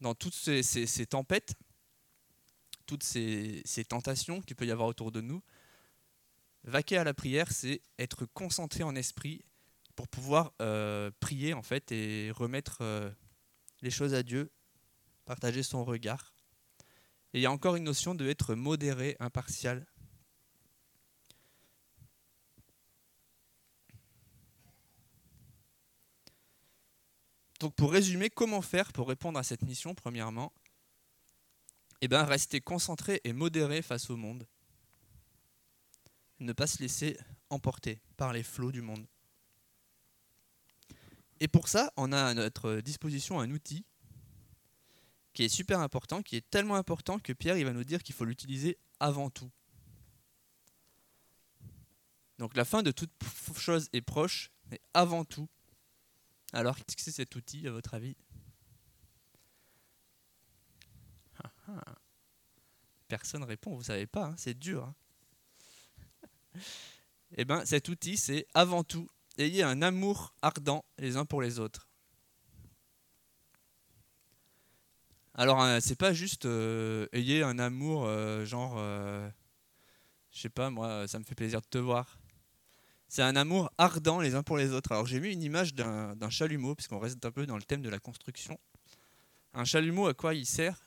Dans 0.03 0.15
toutes 0.15 0.35
ces, 0.35 1.07
tempêtes, 1.07 1.55
toutes 2.85 3.05
ces, 3.05 3.63
tentations 3.89 4.43
qu'il 4.43 4.55
peut 4.55 4.67
y 4.67 4.71
avoir 4.71 4.87
autour 4.87 5.13
de 5.13 5.23
nous, 5.23 5.43
vaquer 6.69 6.99
à 6.99 7.05
la 7.05 7.15
prière, 7.15 7.51
c'est 7.51 7.81
être 7.99 8.27
concentré 8.27 8.83
en 8.83 8.95
esprit 8.95 9.45
pour 9.97 10.09
pouvoir 10.09 10.53
euh, 10.63 11.11
prier 11.21 11.55
en 11.55 11.63
fait 11.63 11.91
et 11.93 12.31
remettre 12.31 12.79
euh, 12.83 13.11
les 13.83 13.91
choses 13.91 14.15
à 14.15 14.23
Dieu, 14.23 14.51
partager 15.25 15.63
son 15.63 15.85
regard. 15.85 16.33
Et 17.35 17.39
il 17.39 17.43
y 17.43 17.47
a 17.47 17.53
encore 17.53 17.77
une 17.77 17.85
notion 17.85 18.15
de 18.15 18.29
être 18.29 18.55
modéré, 18.55 19.17
impartial, 19.21 19.87
Donc 27.61 27.75
pour 27.75 27.93
résumer, 27.93 28.31
comment 28.31 28.63
faire 28.63 28.93
pour 28.93 29.09
répondre 29.09 29.39
à 29.39 29.43
cette 29.43 29.63
mission 29.63 29.95
Premièrement, 29.95 30.53
eh 32.01 32.09
ben, 32.09 32.23
rester 32.23 32.61
concentré 32.61 33.21
et 33.25 33.33
modéré 33.33 33.83
face 33.83 34.11
au 34.11 34.17
monde. 34.17 34.47
Ne 36.41 36.53
pas 36.53 36.67
se 36.67 36.79
laisser 36.81 37.19
emporter 37.51 38.01
par 38.17 38.33
les 38.33 38.43
flots 38.43 38.73
du 38.73 38.83
monde. 38.83 39.07
Et 41.41 41.49
pour 41.49 41.69
ça, 41.69 41.93
on 41.97 42.13
a 42.13 42.23
à 42.23 42.35
notre 42.35 42.81
disposition 42.81 43.41
un 43.41 43.51
outil 43.51 43.85
qui 45.33 45.45
est 45.45 45.49
super 45.49 45.81
important, 45.81 46.23
qui 46.23 46.37
est 46.37 46.51
tellement 46.51 46.75
important 46.75 47.19
que 47.19 47.33
Pierre 47.33 47.65
va 47.65 47.73
nous 47.73 47.85
dire 47.85 48.03
qu'il 48.03 48.15
faut 48.15 48.25
l'utiliser 48.25 48.77
avant 48.99 49.31
tout. 49.31 49.51
Donc 52.39 52.57
la 52.57 52.65
fin 52.65 52.83
de 52.83 52.91
toute 52.91 53.11
chose 53.57 53.89
est 53.93 54.01
proche, 54.01 54.51
mais 54.71 54.81
avant 54.95 55.25
tout, 55.25 55.49
alors, 56.53 56.77
qu'est-ce 56.77 56.97
que 56.97 57.03
c'est 57.03 57.13
cet 57.13 57.37
outil, 57.37 57.67
à 57.67 57.73
votre 57.73 57.95
avis? 57.95 58.17
Ah, 61.43 61.53
ah. 61.69 61.95
Personne 63.07 63.45
répond, 63.45 63.75
vous 63.75 63.85
savez 63.85 64.07
pas, 64.07 64.27
hein, 64.27 64.35
c'est 64.39 64.59
dur. 64.59 64.85
Hein. 64.85 64.95
Eh 67.37 67.45
bien, 67.45 67.65
cet 67.65 67.89
outil, 67.89 68.17
c'est 68.17 68.47
avant 68.55 68.85
tout, 68.85 69.09
ayez 69.37 69.63
un 69.63 69.83
amour 69.83 70.35
ardent 70.43 70.85
les 70.99 71.17
uns 71.17 71.25
pour 71.25 71.43
les 71.43 71.59
autres. 71.59 71.89
Alors, 75.35 75.63
euh, 75.63 75.79
c'est 75.81 75.95
pas 75.95 76.13
juste 76.13 76.47
euh, 76.47 77.07
ayez 77.13 77.45
un 77.45 77.61
amour 77.61 78.07
euh, 78.07 78.45
genre, 78.45 78.77
je 80.33 80.41
sais 80.41 80.49
pas, 80.49 80.69
moi, 80.71 81.07
ça 81.07 81.19
me 81.19 81.25
fait 81.25 81.37
plaisir 81.37 81.61
de 81.61 81.67
te 81.67 81.79
voir. 81.79 82.19
C'est 83.09 83.23
un 83.23 83.37
amour 83.37 83.71
ardent 83.79 84.21
les 84.21 84.35
uns 84.35 84.43
pour 84.43 84.59
les 84.59 84.73
autres. 84.73 84.93
Alors 84.93 85.07
j'ai 85.07 85.21
mis 85.21 85.33
une 85.33 85.43
image 85.43 85.75
d'un 85.75 86.31
chalumeau, 86.31 86.75
puisqu'on 86.75 86.99
reste 86.99 87.25
un 87.25 87.31
peu 87.31 87.47
dans 87.47 87.57
le 87.57 87.63
thème 87.63 87.83
de 87.83 87.89
la 87.89 87.99
construction. 87.99 88.59
Un 89.55 89.65
chalumeau, 89.65 90.09
à 90.09 90.15
quoi 90.15 90.35
il 90.35 90.45
sert? 90.45 90.79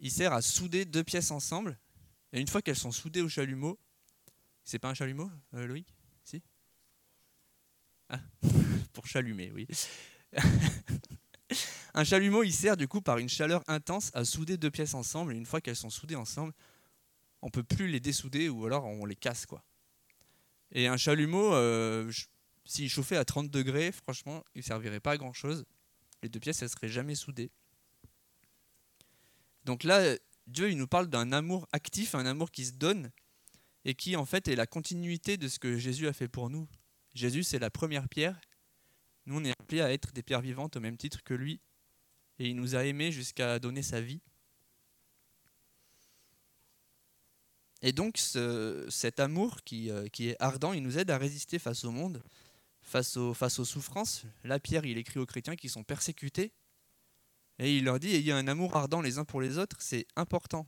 Il 0.00 0.10
sert 0.10 0.32
à 0.32 0.42
souder 0.42 0.84
deux 0.84 1.04
pièces 1.04 1.30
ensemble. 1.30 1.78
Et 2.32 2.40
une 2.40 2.48
fois 2.48 2.60
qu'elles 2.60 2.76
sont 2.76 2.90
soudées 2.90 3.22
au 3.22 3.28
chalumeau, 3.28 3.78
c'est 4.64 4.78
pas 4.78 4.88
un 4.88 4.94
chalumeau, 4.94 5.30
euh, 5.54 5.66
Loïc? 5.66 5.94
Si? 6.24 6.42
Ah, 8.08 8.20
Pour 8.92 9.06
chalumer, 9.06 9.50
oui. 9.52 9.66
un 11.94 12.04
chalumeau, 12.04 12.42
il 12.42 12.52
sert 12.52 12.76
du 12.76 12.88
coup 12.88 13.00
par 13.00 13.18
une 13.18 13.28
chaleur 13.28 13.62
intense 13.66 14.10
à 14.14 14.24
souder 14.24 14.56
deux 14.56 14.70
pièces 14.70 14.94
ensemble. 14.94 15.34
Et 15.34 15.36
une 15.36 15.46
fois 15.46 15.60
qu'elles 15.60 15.76
sont 15.76 15.90
soudées 15.90 16.16
ensemble, 16.16 16.52
on 17.42 17.50
peut 17.50 17.64
plus 17.64 17.88
les 17.88 18.00
dessouder 18.00 18.48
ou 18.48 18.66
alors 18.66 18.84
on 18.84 19.04
les 19.04 19.16
casse, 19.16 19.46
quoi. 19.46 19.64
Et 20.70 20.86
un 20.86 20.96
chalumeau, 20.96 21.52
euh, 21.54 22.10
s'il 22.64 22.88
chauffait 22.88 23.16
à 23.16 23.24
30 23.24 23.50
degrés, 23.50 23.92
franchement, 23.92 24.42
il 24.54 24.58
ne 24.58 24.64
servirait 24.64 25.00
pas 25.00 25.12
à 25.12 25.16
grand 25.16 25.32
chose. 25.32 25.64
Les 26.22 26.28
deux 26.28 26.40
pièces, 26.40 26.62
elles 26.62 26.70
seraient 26.70 26.88
jamais 26.88 27.14
soudées. 27.14 27.50
Donc 29.64 29.84
là, 29.84 30.16
Dieu, 30.46 30.70
il 30.70 30.78
nous 30.78 30.86
parle 30.86 31.08
d'un 31.08 31.32
amour 31.32 31.68
actif, 31.72 32.14
un 32.14 32.26
amour 32.26 32.50
qui 32.50 32.64
se 32.64 32.72
donne, 32.72 33.10
et 33.84 33.94
qui 33.94 34.16
en 34.16 34.24
fait 34.24 34.48
est 34.48 34.56
la 34.56 34.66
continuité 34.66 35.36
de 35.36 35.48
ce 35.48 35.58
que 35.58 35.76
Jésus 35.76 36.06
a 36.06 36.12
fait 36.12 36.28
pour 36.28 36.50
nous. 36.50 36.68
Jésus, 37.14 37.42
c'est 37.42 37.58
la 37.58 37.70
première 37.70 38.08
pierre. 38.08 38.40
Nous, 39.26 39.38
on 39.38 39.44
est 39.44 39.52
appelés 39.52 39.80
à 39.80 39.92
être 39.92 40.12
des 40.12 40.22
pierres 40.22 40.40
vivantes 40.40 40.76
au 40.76 40.80
même 40.80 40.96
titre 40.96 41.22
que 41.22 41.34
lui. 41.34 41.60
Et 42.38 42.48
il 42.48 42.56
nous 42.56 42.74
a 42.74 42.84
aimés 42.84 43.12
jusqu'à 43.12 43.58
donner 43.58 43.82
sa 43.82 44.00
vie. 44.00 44.20
Et 47.82 47.92
donc 47.92 48.16
cet 48.16 49.18
amour 49.18 49.58
euh, 49.72 50.06
qui, 50.08 50.28
est 50.28 50.36
ardent, 50.40 50.72
il 50.72 50.82
nous 50.82 50.98
aide 50.98 51.10
à 51.10 51.18
résister 51.18 51.58
face 51.58 51.84
au 51.84 51.90
monde, 51.90 52.22
face 52.80 53.18
face 53.34 53.58
aux 53.58 53.64
souffrances. 53.64 54.22
Là, 54.44 54.60
Pierre, 54.60 54.86
il 54.86 54.98
écrit 54.98 55.18
aux 55.18 55.26
chrétiens 55.26 55.56
qui 55.56 55.68
sont 55.68 55.82
persécutés. 55.82 56.52
Et 57.58 57.76
il 57.76 57.84
leur 57.84 57.98
dit, 57.98 58.14
ayez 58.14 58.32
un 58.32 58.46
amour 58.48 58.76
ardent 58.76 59.00
les 59.00 59.18
uns 59.18 59.24
pour 59.24 59.40
les 59.40 59.58
autres, 59.58 59.76
c'est 59.80 60.06
important. 60.16 60.66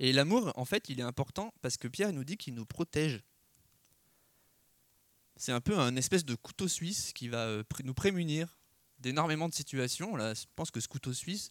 Et 0.00 0.12
l'amour, 0.12 0.52
en 0.56 0.64
fait, 0.64 0.88
il 0.88 1.00
est 1.00 1.04
important 1.04 1.52
parce 1.60 1.76
que 1.76 1.88
Pierre 1.88 2.12
nous 2.12 2.24
dit 2.24 2.36
qu'il 2.36 2.54
nous 2.54 2.66
protège. 2.66 3.20
c'est 5.36 5.52
un 5.52 5.60
peu 5.60 5.78
un 5.78 5.96
espèce 5.96 6.24
de 6.24 6.34
couteau 6.34 6.68
suisse 6.68 7.12
qui 7.12 7.28
va 7.28 7.46
euh, 7.46 7.62
nous 7.84 7.94
prémunir 7.94 8.58
d'énormément 8.98 9.48
de 9.48 9.54
situations. 9.54 10.16
Là, 10.16 10.34
je 10.34 10.44
pense 10.56 10.70
que 10.70 10.80
ce 10.80 10.88
couteau 10.88 11.12
suisse, 11.12 11.50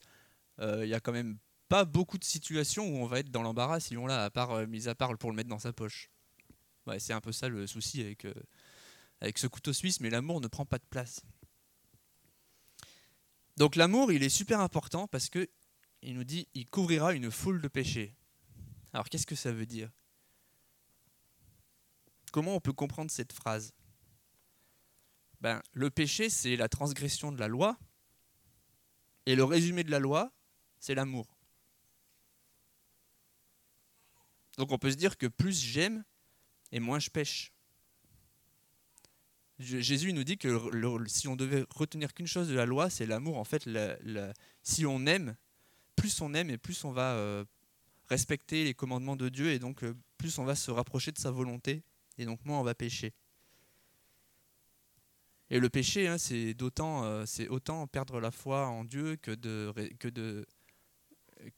euh, 0.59 0.85
il 0.85 0.89
y 0.89 0.93
a 0.93 0.99
quand 0.99 1.11
même 1.11 1.37
pas 1.67 1.83
beaucoup 1.83 2.17
de 2.17 2.23
situations 2.23 2.87
où 2.87 2.97
on 2.97 3.05
va 3.05 3.19
être 3.19 3.31
dans 3.31 3.43
l'embarras 3.43 3.81
si 3.81 3.97
on 3.97 4.07
l'a, 4.07 4.23
à 4.23 4.29
part, 4.29 4.51
euh, 4.51 4.65
mis 4.65 4.87
à 4.87 4.95
part 4.95 5.17
pour 5.17 5.29
le 5.29 5.35
mettre 5.35 5.49
dans 5.49 5.59
sa 5.59 5.73
poche. 5.73 6.09
C'est 6.99 7.11
un 7.11 7.19
peu 7.19 7.33
ça 7.33 7.49
le 7.49 7.67
souci 7.67 7.99
avec, 7.99 8.25
avec 9.19 9.37
ce 9.37 9.47
couteau 9.47 9.73
suisse, 9.73 9.99
mais 9.99 10.09
l'amour 10.09 10.39
ne 10.39 10.47
prend 10.47 10.65
pas 10.65 10.77
de 10.77 10.85
place. 10.89 11.21
Donc 13.57 13.75
l'amour, 13.75 14.13
il 14.13 14.23
est 14.23 14.29
super 14.29 14.61
important 14.61 15.05
parce 15.05 15.27
que 15.27 15.49
il 16.01 16.13
nous 16.13 16.23
dit, 16.23 16.47
il 16.53 16.69
couvrira 16.69 17.13
une 17.13 17.29
foule 17.29 17.61
de 17.61 17.67
péchés. 17.67 18.15
Alors 18.97 19.09
qu'est-ce 19.09 19.27
que 19.27 19.35
ça 19.35 19.51
veut 19.51 19.67
dire? 19.67 19.91
Comment 22.31 22.55
on 22.55 22.59
peut 22.59 22.73
comprendre 22.73 23.11
cette 23.11 23.31
phrase? 23.31 23.71
Ben, 25.39 25.61
Le 25.71 25.91
péché, 25.91 26.31
c'est 26.31 26.55
la 26.55 26.67
transgression 26.67 27.31
de 27.31 27.39
la 27.39 27.47
loi, 27.47 27.77
et 29.27 29.35
le 29.35 29.43
résumé 29.43 29.83
de 29.83 29.91
la 29.91 29.99
loi, 29.99 30.33
c'est 30.79 30.95
l'amour. 30.95 31.27
Donc 34.57 34.71
on 34.71 34.79
peut 34.79 34.89
se 34.89 34.95
dire 34.95 35.15
que 35.15 35.27
plus 35.27 35.61
j'aime, 35.61 36.03
et 36.71 36.79
moins 36.79 36.97
je 36.97 37.11
pêche. 37.11 37.53
Jésus 39.59 40.11
nous 40.11 40.23
dit 40.23 40.39
que 40.39 40.59
si 41.05 41.27
on 41.27 41.35
devait 41.35 41.67
retenir 41.69 42.15
qu'une 42.15 42.25
chose 42.25 42.49
de 42.49 42.55
la 42.55 42.65
loi, 42.65 42.89
c'est 42.89 43.05
l'amour. 43.05 43.37
En 43.37 43.43
fait, 43.43 43.69
si 44.63 44.87
on 44.87 45.05
aime, 45.05 45.37
plus 45.95 46.19
on 46.19 46.33
aime 46.33 46.49
et 46.49 46.57
plus 46.57 46.83
on 46.83 46.91
va 46.91 47.13
euh, 47.13 47.45
respecter 48.09 48.63
les 48.63 48.73
commandements 48.73 49.15
de 49.15 49.29
Dieu 49.29 49.51
et 49.51 49.59
donc 49.59 49.83
euh, 49.83 49.95
plus 50.17 50.37
on 50.39 50.45
va 50.45 50.55
se 50.55 50.71
rapprocher 50.71 51.11
de 51.11 51.17
sa 51.17 51.31
volonté 51.31 51.83
et 52.17 52.25
donc 52.25 52.43
moins 52.45 52.59
on 52.59 52.63
va 52.63 52.75
pécher. 52.75 53.13
Et 55.49 55.59
le 55.59 55.69
péché, 55.69 56.07
hein, 56.07 56.17
c'est 56.17 56.53
d'autant, 56.53 57.05
euh, 57.05 57.25
autant 57.49 57.87
perdre 57.87 58.19
la 58.19 58.31
foi 58.31 58.67
en 58.67 58.83
Dieu 58.83 59.15
que 59.15 59.31
de 59.31 60.45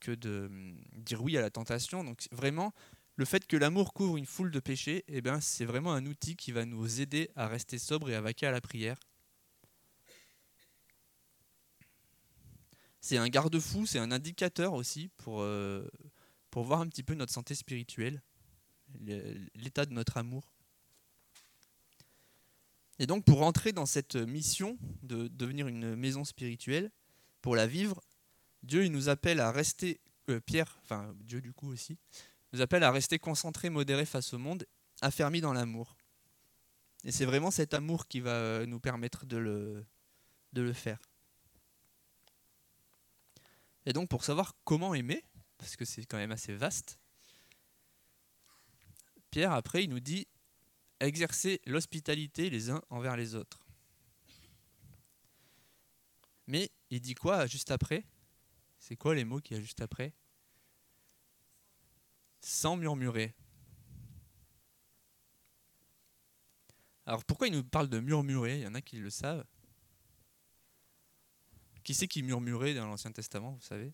hum, 0.07 0.77
dire 0.97 1.23
oui 1.23 1.37
à 1.37 1.41
la 1.41 1.49
tentation. 1.49 2.03
Donc 2.03 2.27
vraiment, 2.31 2.71
le 3.15 3.25
fait 3.25 3.47
que 3.47 3.57
l'amour 3.57 3.93
couvre 3.93 4.17
une 4.17 4.25
foule 4.25 4.51
de 4.51 4.59
péchés, 4.59 5.03
eh 5.07 5.21
ben, 5.21 5.41
c'est 5.41 5.65
vraiment 5.65 5.93
un 5.93 6.05
outil 6.05 6.35
qui 6.35 6.51
va 6.51 6.65
nous 6.65 7.01
aider 7.01 7.31
à 7.35 7.47
rester 7.47 7.79
sobre 7.79 8.09
et 8.11 8.15
à 8.15 8.21
vaquer 8.21 8.45
à 8.45 8.51
la 8.51 8.61
prière. 8.61 8.97
C'est 13.01 13.17
un 13.17 13.27
garde-fou, 13.27 13.85
c'est 13.85 13.99
un 13.99 14.11
indicateur 14.11 14.73
aussi 14.73 15.09
pour, 15.17 15.41
euh, 15.41 15.87
pour 16.51 16.63
voir 16.63 16.81
un 16.81 16.87
petit 16.87 17.03
peu 17.03 17.13
notre 17.13 17.33
santé 17.33 17.55
spirituelle, 17.55 18.21
l'état 19.55 19.85
de 19.85 19.93
notre 19.93 20.17
amour. 20.17 20.51
Et 22.97 23.07
donc 23.07 23.23
pour 23.23 23.41
entrer 23.43 23.71
dans 23.71 23.85
cette 23.85 24.15
mission 24.15 24.77
de 25.03 25.27
devenir 25.29 25.67
une 25.67 25.95
maison 25.95 26.25
spirituelle, 26.25 26.91
pour 27.41 27.55
la 27.55 27.67
vivre, 27.67 28.01
Dieu 28.63 28.85
nous 28.89 29.07
appelle 29.07 29.39
à 29.39 29.51
rester, 29.51 30.01
euh, 30.29 30.41
Pierre, 30.41 30.77
enfin 30.83 31.15
Dieu 31.21 31.39
du 31.39 31.53
coup 31.53 31.69
aussi, 31.71 31.97
nous 32.51 32.61
appelle 32.61 32.83
à 32.83 32.91
rester 32.91 33.17
concentré, 33.17 33.69
modéré 33.69 34.05
face 34.05 34.33
au 34.33 34.37
monde, 34.37 34.65
affermi 35.01 35.39
dans 35.39 35.53
l'amour. 35.53 35.95
Et 37.05 37.13
c'est 37.13 37.25
vraiment 37.25 37.51
cet 37.51 37.73
amour 37.73 38.07
qui 38.07 38.19
va 38.19 38.31
euh, 38.31 38.65
nous 38.65 38.81
permettre 38.81 39.25
de 39.25 39.37
le 39.37 40.73
faire. 40.73 40.99
Et 43.85 43.93
donc 43.93 44.09
pour 44.09 44.25
savoir 44.25 44.55
comment 44.65 44.93
aimer, 44.93 45.23
parce 45.59 45.75
que 45.75 45.85
c'est 45.85 46.05
quand 46.05 46.17
même 46.17 46.31
assez 46.31 46.55
vaste, 46.55 46.97
Pierre 49.29 49.51
après 49.51 49.83
il 49.83 49.91
nous 49.91 49.99
dit 49.99 50.27
exercer 50.99 51.61
l'hospitalité 51.67 52.49
les 52.49 52.71
uns 52.71 52.81
envers 52.89 53.15
les 53.15 53.35
autres. 53.35 53.63
Mais 56.47 56.71
il 56.89 56.99
dit 56.99 57.13
quoi 57.13 57.45
juste 57.45 57.69
après? 57.69 58.03
C'est 58.79 58.95
quoi 58.95 59.13
les 59.13 59.23
mots 59.23 59.39
qu'il 59.39 59.55
y 59.55 59.59
a 59.59 59.61
juste 59.61 59.81
après? 59.81 60.15
Sans 62.41 62.75
murmurer. 62.75 63.35
Alors 67.05 67.23
pourquoi 67.23 67.47
il 67.47 67.53
nous 67.53 67.63
parle 67.63 67.89
de 67.89 67.99
murmurer? 67.99 68.57
Il 68.57 68.63
y 68.63 68.67
en 68.67 68.73
a 68.73 68.81
qui 68.81 68.97
le 68.97 69.09
savent. 69.09 69.45
Qui 71.83 71.93
c'est 71.93 72.07
qui 72.07 72.23
murmurait 72.23 72.73
dans 72.73 72.87
l'Ancien 72.87 73.11
Testament, 73.11 73.51
vous 73.51 73.61
savez? 73.61 73.93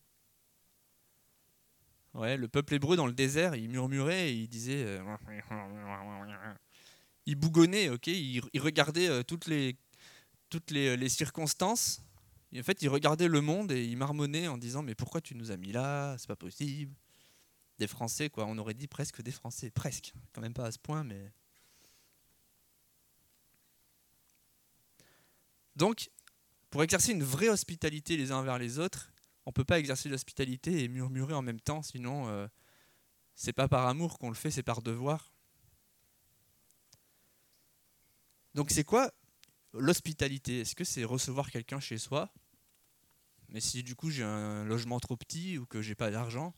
Ouais, 2.16 2.38
le 2.38 2.48
peuple 2.48 2.76
hébreu 2.76 2.96
dans 2.96 3.08
le 3.08 3.14
désert, 3.14 3.56
il 3.56 3.70
murmurait 3.70 4.30
et 4.30 4.34
il 4.34 4.48
disait. 4.48 4.84
Euh, 4.86 5.04
il 7.26 7.36
bougonnait, 7.36 7.90
ok 7.90 8.08
il, 8.08 8.42
regardait 8.60 9.10
euh, 9.10 9.24
toutes 9.24 9.48
les, 9.48 9.78
toutes 10.50 10.72
les, 10.72 11.10
circonstances. 11.10 12.02
en 12.58 12.64
fait, 12.64 12.82
il 12.82 12.88
regardait 12.88 13.28
le 13.28 13.42
monde 13.42 13.74
et 13.74 13.84
il 13.84 13.98
marmonnait 13.98 14.48
en 14.48 14.58
disant 14.58 14.82
Mais 14.82 14.96
pourquoi 14.96 15.20
tu 15.20 15.36
nous 15.36 15.52
as 15.52 15.58
mis 15.58 15.74
là? 15.74 16.16
C'est 16.18 16.28
pas 16.28 16.38
possible. 16.38 16.96
Des 17.80 17.88
Français, 17.88 18.30
quoi. 18.30 18.46
On 18.46 18.58
aurait 18.60 18.76
dit 18.76 18.88
presque 18.88 19.22
des 19.22 19.32
Français. 19.32 19.70
Presque. 19.70 20.14
Quand 20.32 20.40
même 20.40 20.54
pas 20.54 20.68
à 20.68 20.72
ce 20.72 20.80
point, 20.80 21.04
mais. 21.04 21.34
Donc, 25.76 26.10
pour 26.70 26.82
exercer 26.82 27.12
une 27.12 27.24
vraie 27.24 27.50
hospitalité 27.50 28.16
les 28.16 28.32
uns 28.32 28.38
envers 28.38 28.58
les 28.58 28.80
autres, 28.80 29.12
on 29.46 29.52
peut 29.52 29.64
pas 29.64 29.80
exercer 29.80 30.10
l'hospitalité 30.10 30.84
et 30.84 30.88
murmurer 30.88 31.34
en 31.34 31.42
même 31.42 31.62
temps, 31.62 31.82
sinon 31.82 32.28
euh, 32.28 32.48
c'est 33.36 33.54
pas 33.54 33.68
par 33.68 33.88
amour 33.88 34.18
qu'on 34.18 34.30
le 34.30 34.36
fait, 34.36 34.52
c'est 34.52 34.64
par 34.64 34.82
devoir. 34.82 35.32
Donc 38.56 38.72
c'est 38.72 38.84
quoi 38.84 39.12
l'hospitalité? 39.74 40.62
Est-ce 40.62 40.76
que 40.76 40.84
c'est 40.84 41.04
recevoir 41.04 41.52
quelqu'un 41.52 41.80
chez 41.80 41.98
soi? 41.98 42.34
Mais 43.50 43.60
si 43.60 43.84
du 43.84 43.96
coup 43.96 44.10
j'ai 44.10 44.24
un 44.24 44.64
logement 44.64 45.00
trop 45.00 45.18
petit 45.18 45.58
ou 45.58 45.66
que 45.66 45.82
j'ai 45.82 45.96
pas 45.96 46.10
d'argent, 46.10 46.56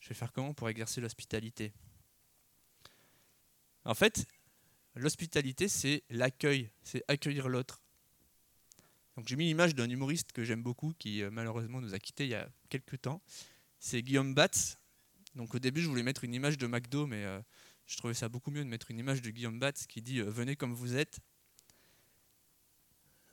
je 0.00 0.08
vais 0.08 0.14
faire 0.14 0.32
comment 0.32 0.54
pour 0.54 0.68
exercer 0.68 1.00
l'hospitalité? 1.00 1.72
En 3.84 3.94
fait, 3.94 4.26
l'hospitalité 4.94 5.68
c'est 5.68 6.02
l'accueil, 6.10 6.70
c'est 6.82 7.04
accueillir 7.06 7.48
l'autre. 7.48 7.85
Donc 9.16 9.28
j'ai 9.28 9.36
mis 9.36 9.46
l'image 9.46 9.74
d'un 9.74 9.88
humoriste 9.88 10.32
que 10.32 10.44
j'aime 10.44 10.62
beaucoup, 10.62 10.92
qui 10.98 11.22
euh, 11.22 11.30
malheureusement 11.30 11.80
nous 11.80 11.94
a 11.94 11.98
quittés 11.98 12.24
il 12.24 12.30
y 12.30 12.34
a 12.34 12.48
quelques 12.68 13.00
temps. 13.00 13.22
C'est 13.78 14.02
Guillaume 14.02 14.34
Batz. 14.34 14.78
Donc 15.34 15.54
au 15.54 15.58
début 15.58 15.80
je 15.80 15.88
voulais 15.88 16.02
mettre 16.02 16.24
une 16.24 16.34
image 16.34 16.58
de 16.58 16.66
McDo, 16.66 17.06
mais 17.06 17.24
euh, 17.24 17.40
je 17.86 17.96
trouvais 17.96 18.14
ça 18.14 18.28
beaucoup 18.28 18.50
mieux 18.50 18.64
de 18.64 18.68
mettre 18.68 18.90
une 18.90 18.98
image 18.98 19.22
de 19.22 19.30
Guillaume 19.30 19.58
Batz 19.58 19.86
qui 19.86 20.02
dit 20.02 20.20
euh, 20.20 20.30
Venez 20.30 20.56
comme 20.56 20.74
vous 20.74 20.96
êtes. 20.96 21.20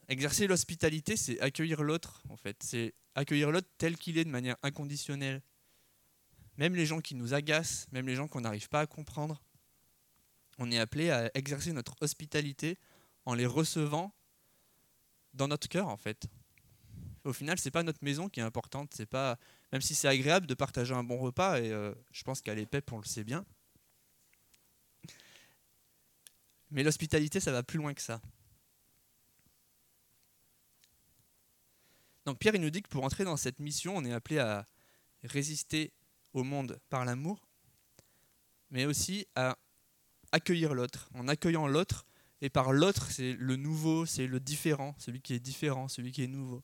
Exercer 0.09 0.47
l'hospitalité, 0.47 1.15
c'est 1.15 1.39
accueillir 1.39 1.81
l'autre, 1.81 2.23
en 2.29 2.35
fait. 2.35 2.61
C'est 2.61 2.93
accueillir 3.15 3.51
l'autre 3.51 3.69
tel 3.77 3.97
qu'il 3.97 4.17
est 4.17 4.25
de 4.25 4.29
manière 4.29 4.57
inconditionnelle. 4.61 5.41
Même 6.57 6.75
les 6.75 6.85
gens 6.85 6.99
qui 6.99 7.15
nous 7.15 7.33
agacent, 7.33 7.87
même 7.91 8.05
les 8.05 8.15
gens 8.15 8.27
qu'on 8.27 8.41
n'arrive 8.41 8.67
pas 8.69 8.81
à 8.81 8.85
comprendre, 8.85 9.41
on 10.59 10.71
est 10.71 10.77
appelé 10.77 11.09
à 11.09 11.31
exercer 11.35 11.71
notre 11.71 11.95
hospitalité 12.01 12.77
en 13.25 13.33
les 13.33 13.45
recevant 13.45 14.13
dans 15.33 15.47
notre 15.47 15.67
cœur 15.67 15.87
en 15.87 15.97
fait. 15.97 16.27
Au 17.23 17.33
final, 17.33 17.57
c'est 17.57 17.71
pas 17.71 17.83
notre 17.83 18.03
maison 18.03 18.27
qui 18.27 18.41
est 18.41 18.43
importante, 18.43 18.91
c'est 18.93 19.05
pas 19.05 19.37
même 19.71 19.81
si 19.81 19.95
c'est 19.95 20.07
agréable 20.07 20.45
de 20.45 20.53
partager 20.53 20.93
un 20.93 21.03
bon 21.03 21.17
repas 21.17 21.59
et 21.59 21.71
euh, 21.71 21.93
je 22.11 22.23
pense 22.23 22.41
qu'à 22.41 22.53
l'EPEP 22.53 22.91
on 22.91 22.97
le 22.97 23.05
sait 23.05 23.23
bien. 23.23 23.45
Mais 26.71 26.83
l'hospitalité, 26.83 27.39
ça 27.39 27.51
va 27.51 27.63
plus 27.63 27.77
loin 27.77 27.93
que 27.93 28.01
ça. 28.01 28.19
Donc 32.25 32.39
Pierre, 32.39 32.55
il 32.55 32.61
nous 32.61 32.69
dit 32.69 32.81
que 32.81 32.89
pour 32.89 33.03
entrer 33.03 33.23
dans 33.23 33.37
cette 33.37 33.59
mission, 33.59 33.95
on 33.95 34.03
est 34.05 34.13
appelé 34.13 34.39
à 34.39 34.67
résister 35.23 35.93
au 36.33 36.43
monde 36.43 36.79
par 36.89 37.05
l'amour, 37.05 37.47
mais 38.71 38.85
aussi 38.85 39.27
à 39.35 39.57
accueillir 40.31 40.73
l'autre. 40.73 41.09
En 41.13 41.27
accueillant 41.27 41.67
l'autre, 41.67 42.05
et 42.43 42.49
par 42.49 42.73
l'autre, 42.73 43.09
c'est 43.09 43.37
le 43.39 43.55
nouveau, 43.55 44.05
c'est 44.05 44.27
le 44.27 44.37
différent, 44.41 44.93
celui 44.99 45.21
qui 45.21 45.33
est 45.33 45.39
différent, 45.39 45.87
celui 45.87 46.11
qui 46.11 46.23
est 46.23 46.27
nouveau. 46.27 46.61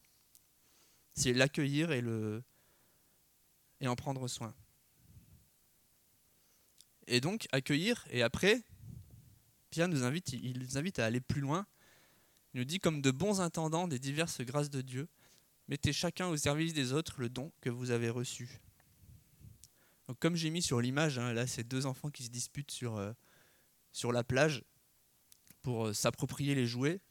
C'est 1.14 1.32
l'accueillir 1.32 1.94
et, 1.94 2.02
le, 2.02 2.44
et 3.80 3.88
en 3.88 3.96
prendre 3.96 4.28
soin. 4.28 4.54
Et 7.08 7.22
donc, 7.22 7.48
accueillir, 7.54 8.06
et 8.10 8.24
après, 8.24 8.62
Pierre 9.70 9.88
nous 9.88 10.04
invite, 10.04 10.34
il 10.34 10.60
nous 10.60 10.78
invite 10.78 11.00
à 11.00 11.06
aller 11.06 11.22
plus 11.22 11.40
loin. 11.40 11.66
Il 12.54 12.58
nous 12.60 12.66
dit, 12.66 12.80
comme 12.80 13.02
de 13.02 13.12
bons 13.12 13.40
intendants 13.40 13.88
des 13.88 14.00
diverses 14.00 14.42
grâces 14.42 14.70
de 14.70 14.82
Dieu, 14.82 15.08
mettez 15.70 15.94
chacun 15.94 16.28
au 16.28 16.36
service 16.36 16.74
des 16.74 16.92
autres 16.92 17.22
le 17.22 17.30
don 17.30 17.54
que 17.62 17.70
vous 17.70 17.92
avez 17.92 18.10
reçu. 18.10 18.60
Comme 20.20 20.36
j'ai 20.36 20.50
mis 20.50 20.62
sur 20.62 20.82
l'image, 20.82 21.20
hein, 21.20 21.32
là, 21.32 21.48
ces 21.48 21.64
deux 21.64 21.86
enfants 21.86 22.10
qui 22.10 22.24
se 22.24 22.30
disputent 22.30 22.72
sur, 22.72 22.98
euh, 22.98 23.14
sur 23.94 24.12
la 24.12 24.26
plage 24.26 24.66
euh, 25.78 25.94
s'approprier 25.94 26.56
les 26.56 26.66
jouets. 26.66 27.02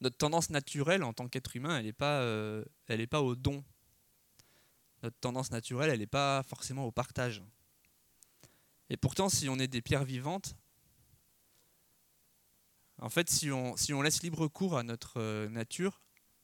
Notre 0.00 0.16
tendance 0.16 0.50
naturelle 0.50 1.02
en 1.02 1.12
tant 1.12 1.28
qu'être 1.28 1.56
humain, 1.56 1.78
elle 1.78 1.84
n'est 1.84 1.92
pas, 1.92 2.20
euh, 2.22 2.64
elle 2.88 3.06
pas 3.06 3.22
au 3.22 3.34
don. 3.34 3.62
Notre 5.02 5.18
tendance 5.18 5.50
naturelle, 5.50 5.90
elle 5.90 6.00
n'est 6.00 6.06
pas 6.06 6.42
forcément 6.42 6.84
au 6.84 6.92
partage. 6.92 7.42
Et 8.88 8.96
pourtant, 8.96 9.28
si 9.28 9.48
on 9.48 9.58
est 9.58 9.68
des 9.68 9.82
pierres 9.82 10.04
vivantes, 10.04 10.56
En 13.02 13.08
fait, 13.08 13.30
si 13.30 13.50
on, 13.50 13.76
si 13.78 13.94
on 13.94 14.02
laisse 14.02 14.22
libre 14.22 14.46
cours 14.46 14.76
à 14.76 14.82
notre 14.82 15.18
euh, 15.18 15.48
nature, 15.48 16.02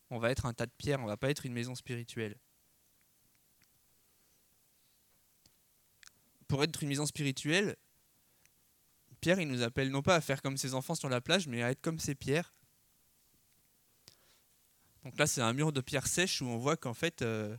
on 0.09 0.19
va 0.19 0.31
être 0.31 0.47
un 0.47 0.55
tas 0.55 0.65
de 0.65 0.73
pierres, 0.79 1.01
on 1.01 1.07
va 1.07 1.19
pas 1.19 1.29
être 1.29 1.45
une 1.45 1.53
maison 1.53 1.75
spirituelle. 1.75 2.35
Pour 6.49 6.63
être 6.65 6.83
une 6.83 6.89
maison 6.89 7.05
spirituelle, 7.05 7.77
Pierre, 9.21 9.41
il 9.41 9.49
nous 9.49 9.63
appelle 9.63 9.91
non 9.91 10.03
pas 10.03 10.15
à 10.15 10.21
faire 10.21 10.43
comme 10.43 10.57
ses 10.57 10.75
enfants 10.75 10.95
sur 10.95 11.09
la 11.09 11.21
plage, 11.21 11.49
mais 11.49 11.63
à 11.63 11.71
être 11.71 11.81
comme 11.81 11.99
ces 11.99 12.15
pierres. 12.15 12.55
Donc 15.05 15.19
là, 15.19 15.27
c'est 15.27 15.41
un 15.41 15.53
mur 15.53 15.73
de 15.73 15.81
pierre 15.81 16.07
sèche 16.07 16.43
où 16.43 16.47
on 16.47 16.59
voit 16.59 16.77
qu'en 16.77 16.95
fait, 16.95 17.23
euh, 17.23 17.57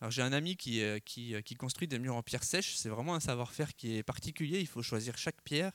alors 0.00 0.10
j'ai 0.10 0.22
un 0.22 0.32
ami 0.32 0.56
qui, 0.56 0.82
euh, 0.82 0.98
qui, 0.98 1.54
construit 1.58 1.86
des 1.86 1.98
murs 1.98 2.16
en 2.16 2.22
pierre 2.22 2.44
sèche. 2.44 2.76
C'est 2.76 2.88
vraiment 2.88 3.14
un 3.14 3.20
savoir-faire 3.20 3.74
qui 3.74 3.96
est 3.96 4.02
particulier. 4.02 4.60
Il 4.60 4.66
faut 4.66 4.82
choisir 4.82 5.18
chaque 5.18 5.42
pierre 5.42 5.72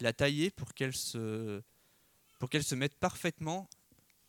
la 0.00 0.12
tailler 0.12 0.50
pour 0.50 0.74
qu'elle 0.74 0.94
se, 0.94 1.62
pour 2.38 2.50
qu'elle 2.50 2.64
se 2.64 2.74
mette 2.74 2.94
parfaitement 2.96 3.68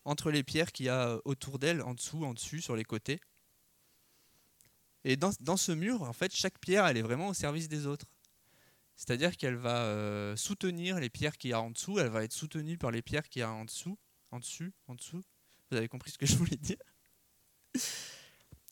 entre 0.06 0.32
les 0.32 0.44
pierres 0.44 0.72
qu'il 0.72 0.88
y 0.88 0.90
a 0.90 1.20
autour 1.26 1.60
d'elle, 1.60 1.82
en 1.82 1.94
dessous, 1.94 2.26
en 2.26 2.34
dessus, 2.34 2.62
sur 2.62 2.76
les 2.76 2.84
côtés. 2.84 3.20
Et 5.04 5.16
dans, 5.16 5.32
dans, 5.40 5.58
ce 5.58 5.72
mur, 5.72 6.02
en 6.04 6.14
fait, 6.14 6.36
chaque 6.36 6.60
pierre, 6.60 6.86
elle 6.86 6.98
est 6.98 7.02
vraiment 7.02 7.28
au 7.28 7.34
service 7.34 7.68
des 7.68 7.88
autres. 7.88 8.06
C'est-à-dire 9.02 9.36
qu'elle 9.36 9.56
va 9.56 9.84
euh, 9.86 10.36
soutenir 10.36 11.00
les 11.00 11.10
pierres 11.10 11.38
qu'il 11.38 11.50
y 11.50 11.54
a 11.54 11.62
en 11.62 11.72
dessous, 11.72 11.98
elle 11.98 12.10
va 12.10 12.24
être 12.24 12.34
soutenue 12.34 12.78
par 12.78 12.92
les 12.92 13.02
pierres 13.02 13.28
qu'il 13.28 13.40
y 13.40 13.44
a 13.44 13.52
en 13.52 13.66
dessous, 13.66 13.98
en 14.30 14.40
dessus, 14.40 14.74
en 14.88 14.94
dessous. 14.94 15.24
Vous 15.70 15.78
avez 15.78 15.88
compris 15.88 16.12
ce 16.12 16.18
que 16.18 16.26
je 16.26 16.36
voulais 16.36 16.58
dire? 16.58 16.78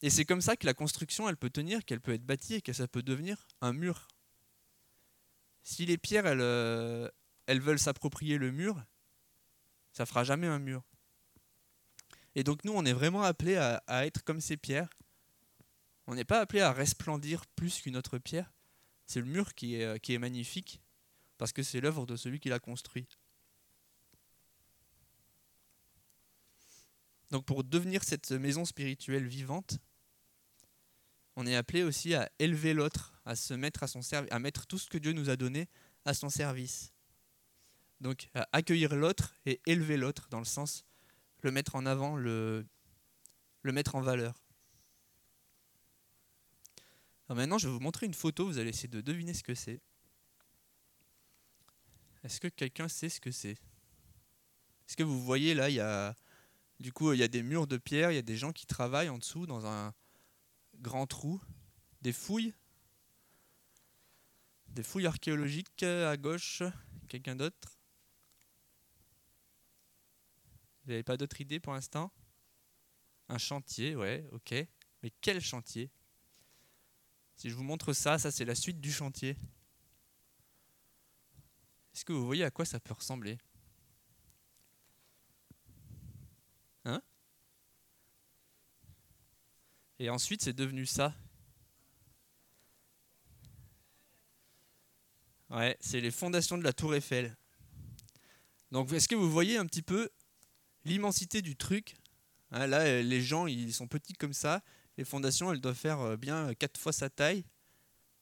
Et 0.01 0.09
c'est 0.09 0.25
comme 0.25 0.41
ça 0.41 0.55
que 0.55 0.65
la 0.65 0.73
construction, 0.73 1.27
elle 1.27 1.37
peut 1.37 1.49
tenir, 1.49 1.83
qu'elle 1.83 1.99
peut 1.99 2.13
être 2.13 2.25
bâtie 2.25 2.55
et 2.55 2.61
que 2.61 2.73
ça 2.73 2.87
peut 2.87 3.01
devenir 3.01 3.47
un 3.61 3.73
mur 3.73 4.07
si 5.69 5.85
les 5.85 5.97
pierres, 5.97 6.25
elles, 6.25 6.41
euh, 6.41 7.09
veulent 7.47 7.79
s'approprier 7.79 8.37
le 8.37 8.51
mur, 8.51 8.81
ça 9.91 10.05
fera 10.05 10.23
jamais 10.23 10.47
un 10.47 10.59
mur. 10.59 10.83
Et 12.35 12.43
donc 12.43 12.63
nous, 12.63 12.73
on 12.73 12.85
est 12.85 12.93
vraiment 12.93 13.23
appelés 13.23 13.57
à, 13.57 14.05
être 14.05 14.23
comme 14.23 14.41
ces 14.41 14.57
pierres. 14.57 14.89
On 16.07 16.15
n'est 16.15 16.25
pas 16.25 16.39
appelé 16.39 16.61
à 16.61 16.71
resplendir 16.71 17.45
plus 17.55 17.81
qu'une 17.81 17.97
autre 17.97 18.17
pierre. 18.17 18.51
C'est 19.09 19.21
le 19.21 19.25
mur 19.25 19.55
qui 19.55 19.73
est, 19.73 19.85
euh, 19.85 19.97
qui 19.97 20.13
est 20.13 20.19
magnifique, 20.19 20.83
parce 21.39 21.51
que 21.51 21.63
c'est 21.63 21.81
l'œuvre 21.81 22.05
de 22.05 22.15
celui 22.15 22.39
qui 22.39 22.49
l'a 22.49 22.59
construit. 22.59 23.07
Donc 27.31 27.43
pour 27.43 27.63
devenir 27.63 28.03
cette 28.03 28.31
maison 28.31 28.65
spirituelle 28.65 29.25
vivante, 29.25 29.79
on 31.35 31.47
est 31.47 31.55
appelé 31.55 31.81
aussi 31.81 32.13
à 32.13 32.29
élever 32.37 32.75
l'autre, 32.75 33.19
à 33.25 33.35
se 33.35 33.55
mettre 33.55 33.81
à 33.81 33.87
son 33.87 34.03
service, 34.03 34.31
à 34.31 34.37
mettre 34.37 34.67
tout 34.67 34.77
ce 34.77 34.87
que 34.87 34.99
Dieu 34.99 35.13
nous 35.13 35.31
a 35.31 35.35
donné 35.35 35.67
à 36.05 36.13
son 36.13 36.29
service. 36.29 36.93
Donc 38.01 38.29
à 38.35 38.47
accueillir 38.51 38.95
l'autre 38.95 39.33
et 39.47 39.59
élever 39.65 39.97
l'autre 39.97 40.27
dans 40.29 40.39
le 40.39 40.45
sens 40.45 40.85
le 41.41 41.49
mettre 41.49 41.75
en 41.75 41.87
avant, 41.87 42.15
le 42.15 42.67
mettre 43.63 43.95
en 43.95 44.01
valeur. 44.01 44.48
Maintenant, 47.29 47.57
je 47.59 47.67
vais 47.67 47.73
vous 47.73 47.79
montrer 47.79 48.07
une 48.07 48.13
photo, 48.13 48.45
vous 48.47 48.57
allez 48.57 48.69
essayer 48.69 48.89
de 48.89 49.01
deviner 49.01 49.33
ce 49.33 49.43
que 49.43 49.53
c'est. 49.53 49.79
Est-ce 52.23 52.39
que 52.39 52.47
quelqu'un 52.47 52.87
sait 52.87 53.09
ce 53.09 53.21
que 53.21 53.31
c'est? 53.31 53.51
Est-ce 54.87 54.97
que 54.97 55.03
vous 55.03 55.21
voyez 55.21 55.53
là, 55.53 55.69
il 55.69 55.75
y 55.75 55.79
a 55.79 56.15
du 56.79 56.93
coup, 56.93 57.11
il 57.11 57.19
y 57.19 57.23
a 57.23 57.27
des 57.27 57.43
murs 57.43 57.67
de 57.67 57.77
pierre, 57.77 58.11
il 58.11 58.15
y 58.15 58.19
a 58.19 58.23
des 58.23 58.37
gens 58.37 58.53
qui 58.53 58.65
travaillent 58.65 59.09
en 59.09 59.17
dessous 59.17 59.45
dans 59.45 59.65
un 59.65 59.93
grand 60.79 61.07
trou, 61.07 61.41
des 62.01 62.13
fouilles, 62.13 62.53
des 64.69 64.83
fouilles 64.83 65.07
archéologiques 65.07 65.83
à 65.83 66.15
gauche. 66.15 66.63
Quelqu'un 67.09 67.35
d'autre? 67.35 67.77
Vous 70.83 70.91
n'avez 70.91 71.03
pas 71.03 71.17
d'autre 71.17 71.41
idée 71.41 71.59
pour 71.59 71.73
l'instant? 71.73 72.11
Un 73.27 73.37
chantier, 73.37 73.95
ouais, 73.95 74.25
ok. 74.31 74.53
Mais 75.03 75.11
quel 75.21 75.41
chantier? 75.41 75.91
Si 77.39 77.49
je 77.49 77.55
vous 77.55 77.63
montre 77.63 77.93
ça, 77.93 78.19
ça 78.19 78.31
c'est 78.31 78.43
la 78.43 78.53
suite 78.53 78.81
du 78.81 78.91
chantier. 78.91 79.37
Est-ce 81.93 82.03
que 82.03 82.11
vous 82.11 82.25
voyez 82.25 82.43
à 82.43 82.51
quoi 82.51 82.65
ça 82.65 82.81
peut 82.81 82.93
ressembler? 82.93 83.37
Hein? 86.83 87.01
Et 89.99 90.09
ensuite, 90.09 90.41
c'est 90.41 90.51
devenu 90.51 90.85
ça. 90.85 91.15
Ouais, 95.49 95.77
c'est 95.79 96.01
les 96.01 96.11
fondations 96.11 96.57
de 96.57 96.63
la 96.65 96.73
tour 96.73 96.93
Eiffel. 96.93 97.37
Donc, 98.71 98.91
est-ce 98.91 99.07
que 99.07 99.15
vous 99.15 99.31
voyez 99.31 99.55
un 99.55 99.65
petit 99.65 99.81
peu 99.81 100.09
l'immensité 100.83 101.41
du 101.41 101.55
truc? 101.55 101.95
Hein, 102.51 102.67
Là, 102.67 102.81
euh, 102.81 103.01
les 103.01 103.21
gens, 103.21 103.47
ils 103.47 103.73
sont 103.73 103.87
petits 103.87 104.11
comme 104.11 104.33
ça. 104.33 104.61
Les 104.99 105.05
fondations, 105.05 105.49
elles 105.53 105.61
doivent 105.61 105.77
faire 105.77 106.01
euh, 106.01 106.17
bien 106.17 106.53
quatre 106.53 106.77
fois 106.77 106.91
sa 106.91 107.09
taille. 107.09 107.45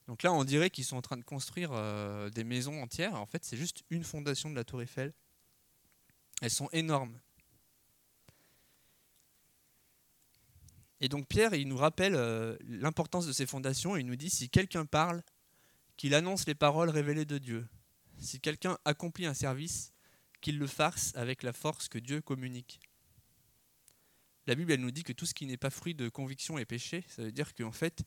Donc 0.08 0.22
là, 0.22 0.32
on 0.32 0.44
dirait 0.44 0.70
qu'ils 0.70 0.86
sont 0.86 0.96
en 0.96 1.02
train 1.02 1.18
de 1.18 1.24
construire 1.24 1.72
euh, 1.74 2.30
des 2.30 2.44
maisons 2.44 2.84
entières. 2.84 3.16
En 3.16 3.26
fait, 3.26 3.44
c'est 3.44 3.58
juste 3.58 3.84
une 3.90 4.04
fondation 4.04 4.52
de 4.52 4.56
la 4.56 4.64
tour 4.64 4.84
Eiffel. 4.84 5.12
Elles 6.40 6.52
sont 6.52 6.70
énormes. 6.74 7.20
Et 11.02 11.10
donc 11.10 11.28
Pierre, 11.28 11.56
il 11.56 11.68
nous 11.68 11.78
rappelle 11.78 12.14
euh, 12.14 12.56
l'importance 12.62 13.26
de 13.26 13.34
ces 13.34 13.48
fondations. 13.48 13.98
Il 13.98 14.06
nous 14.06 14.16
dit, 14.16 14.30
si 14.30 14.48
quelqu'un 14.48 14.86
parle, 14.86 15.24
qu'il 15.96 16.14
annonce 16.14 16.46
les 16.46 16.54
paroles 16.54 16.92
révélées 16.92 17.26
de 17.26 17.40
Dieu. 17.40 17.68
Si 18.20 18.40
quelqu'un 18.40 18.78
accomplit 18.86 19.26
un 19.26 19.34
service, 19.34 19.94
qu'il 20.42 20.60
le 20.60 20.68
fasse 20.68 21.12
avec 21.16 21.42
la 21.42 21.54
force 21.54 21.90
que 21.90 21.98
Dieu 21.98 22.22
communique. 22.22 22.80
La 24.48 24.56
Bible, 24.56 24.74
nous 24.76 24.92
dit 24.92 25.04
que 25.04 25.14
tout 25.14 25.26
ce 25.26 25.34
qui 25.34 25.46
n'est 25.46 25.58
pas 25.58 25.70
fruit 25.70 25.94
de 25.94 26.10
conviction 26.10 26.58
est 26.58 26.66
péché. 26.66 27.04
Ça 27.10 27.22
veut 27.22 27.32
dire 27.32 27.54
qu'en 27.54 27.72
fait, 27.72 28.04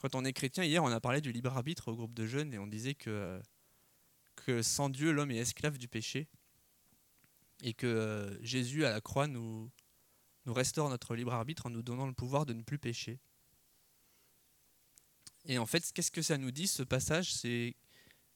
quand 0.00 0.14
on 0.14 0.24
est 0.24 0.32
chrétien, 0.32 0.64
hier 0.64 0.82
on 0.82 0.88
a 0.88 1.00
parlé 1.00 1.20
du 1.20 1.32
libre 1.32 1.54
arbitre 1.54 1.88
au 1.88 1.96
groupe 1.96 2.14
de 2.14 2.26
jeunes 2.26 2.54
et 2.54 2.58
on 2.58 2.66
disait 2.66 2.94
que, 2.94 3.40
sans 4.62 4.88
Dieu, 4.88 5.12
l'homme 5.12 5.30
est 5.30 5.36
esclave 5.36 5.78
du 5.78 5.86
péché. 5.88 6.28
Et 7.62 7.74
que 7.74 7.86
euh, 7.86 8.42
Jésus 8.42 8.86
à 8.86 8.90
la 8.90 9.02
croix 9.02 9.26
nous, 9.26 9.70
nous 10.46 10.54
restaure 10.54 10.88
notre 10.88 11.14
libre 11.14 11.34
arbitre 11.34 11.66
en 11.66 11.70
nous 11.70 11.82
donnant 11.82 12.06
le 12.06 12.14
pouvoir 12.14 12.46
de 12.46 12.54
ne 12.54 12.62
plus 12.62 12.78
pécher. 12.78 13.20
Et 15.44 15.58
en 15.58 15.66
fait, 15.66 15.92
qu'est-ce 15.92 16.10
que 16.10 16.22
ça 16.22 16.38
nous 16.38 16.50
dit 16.50 16.66
ce 16.66 16.82
passage? 16.82 17.34
C'est 17.34 17.76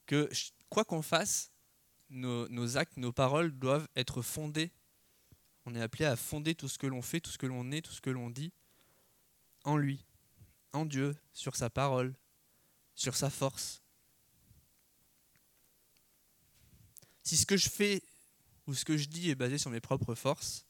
que 0.06 0.28
quoi 0.68 0.84
qu'on 0.84 1.02
fasse, 1.02 1.52
nos, 2.10 2.76
actes, 2.76 2.96
nos 2.96 3.12
paroles 3.12 3.52
doivent 3.52 3.88
être 3.96 4.22
fondés. 4.22 4.70
On 5.66 5.74
est 5.74 5.80
appelé 5.80 6.04
à 6.04 6.16
fonder 6.16 6.54
tout 6.54 6.68
ce 6.68 6.78
que 6.78 6.86
l'on 6.86 7.02
fait, 7.02 7.20
tout 7.20 7.30
ce 7.30 7.38
que 7.38 7.46
l'on 7.46 7.70
est, 7.72 7.82
tout 7.82 7.92
ce 7.92 8.00
que 8.00 8.10
l'on 8.10 8.30
dit 8.30 8.52
en 9.64 9.76
lui, 9.76 10.04
en 10.72 10.84
Dieu, 10.84 11.16
sur 11.32 11.56
sa 11.56 11.70
parole, 11.70 12.14
sur 12.94 13.16
sa 13.16 13.30
force. 13.30 13.82
Si 17.22 17.36
ce 17.36 17.46
que 17.46 17.56
je 17.56 17.70
fais 17.70 18.02
ou 18.66 18.74
ce 18.74 18.84
que 18.84 18.96
je 18.96 19.08
dis 19.08 19.30
est 19.30 19.34
basé 19.34 19.56
sur 19.56 19.70
mes 19.70 19.80
propres 19.80 20.14
forces, 20.14 20.66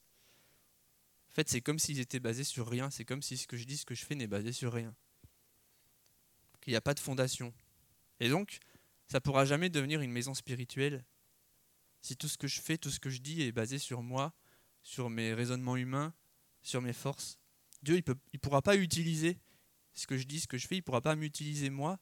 en 1.30 1.34
fait, 1.34 1.48
c'est 1.48 1.60
comme 1.60 1.80
s'ils 1.80 1.98
étaient 1.98 2.20
basés 2.20 2.44
sur 2.44 2.68
rien. 2.68 2.90
C'est 2.90 3.04
comme 3.04 3.20
si 3.20 3.36
ce 3.36 3.48
que 3.48 3.56
je 3.56 3.64
dis, 3.64 3.76
ce 3.76 3.84
que 3.84 3.96
je 3.96 4.04
fais 4.04 4.14
n'est 4.14 4.28
basé 4.28 4.52
sur 4.52 4.72
rien. 4.72 4.94
Qu'il 6.60 6.70
n'y 6.70 6.76
a 6.76 6.80
pas 6.80 6.94
de 6.94 7.00
fondation. 7.00 7.52
Et 8.20 8.28
donc, 8.28 8.60
ça 9.08 9.18
ne 9.18 9.20
pourra 9.20 9.44
jamais 9.44 9.68
devenir 9.68 10.00
une 10.00 10.12
maison 10.12 10.32
spirituelle 10.32 11.04
si 12.02 12.16
tout 12.16 12.28
ce 12.28 12.38
que 12.38 12.46
je 12.46 12.60
fais, 12.60 12.78
tout 12.78 12.90
ce 12.90 13.00
que 13.00 13.10
je 13.10 13.20
dis 13.20 13.42
est 13.42 13.50
basé 13.50 13.80
sur 13.80 14.00
moi, 14.00 14.32
sur 14.84 15.10
mes 15.10 15.34
raisonnements 15.34 15.76
humains, 15.76 16.14
sur 16.62 16.80
mes 16.80 16.92
forces. 16.92 17.40
Dieu, 17.82 17.96
il 17.96 18.04
ne 18.06 18.14
il 18.32 18.38
pourra 18.38 18.62
pas 18.62 18.76
utiliser 18.76 19.40
ce 19.94 20.06
que 20.06 20.16
je 20.16 20.24
dis, 20.24 20.38
ce 20.38 20.46
que 20.46 20.58
je 20.58 20.68
fais, 20.68 20.76
il 20.76 20.78
ne 20.78 20.84
pourra 20.84 21.00
pas 21.00 21.16
m'utiliser 21.16 21.70
moi 21.70 21.98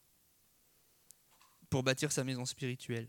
pour 1.71 1.83
bâtir 1.83 2.13
sa 2.13 2.25
maison 2.25 2.45
spirituelle. 2.45 3.09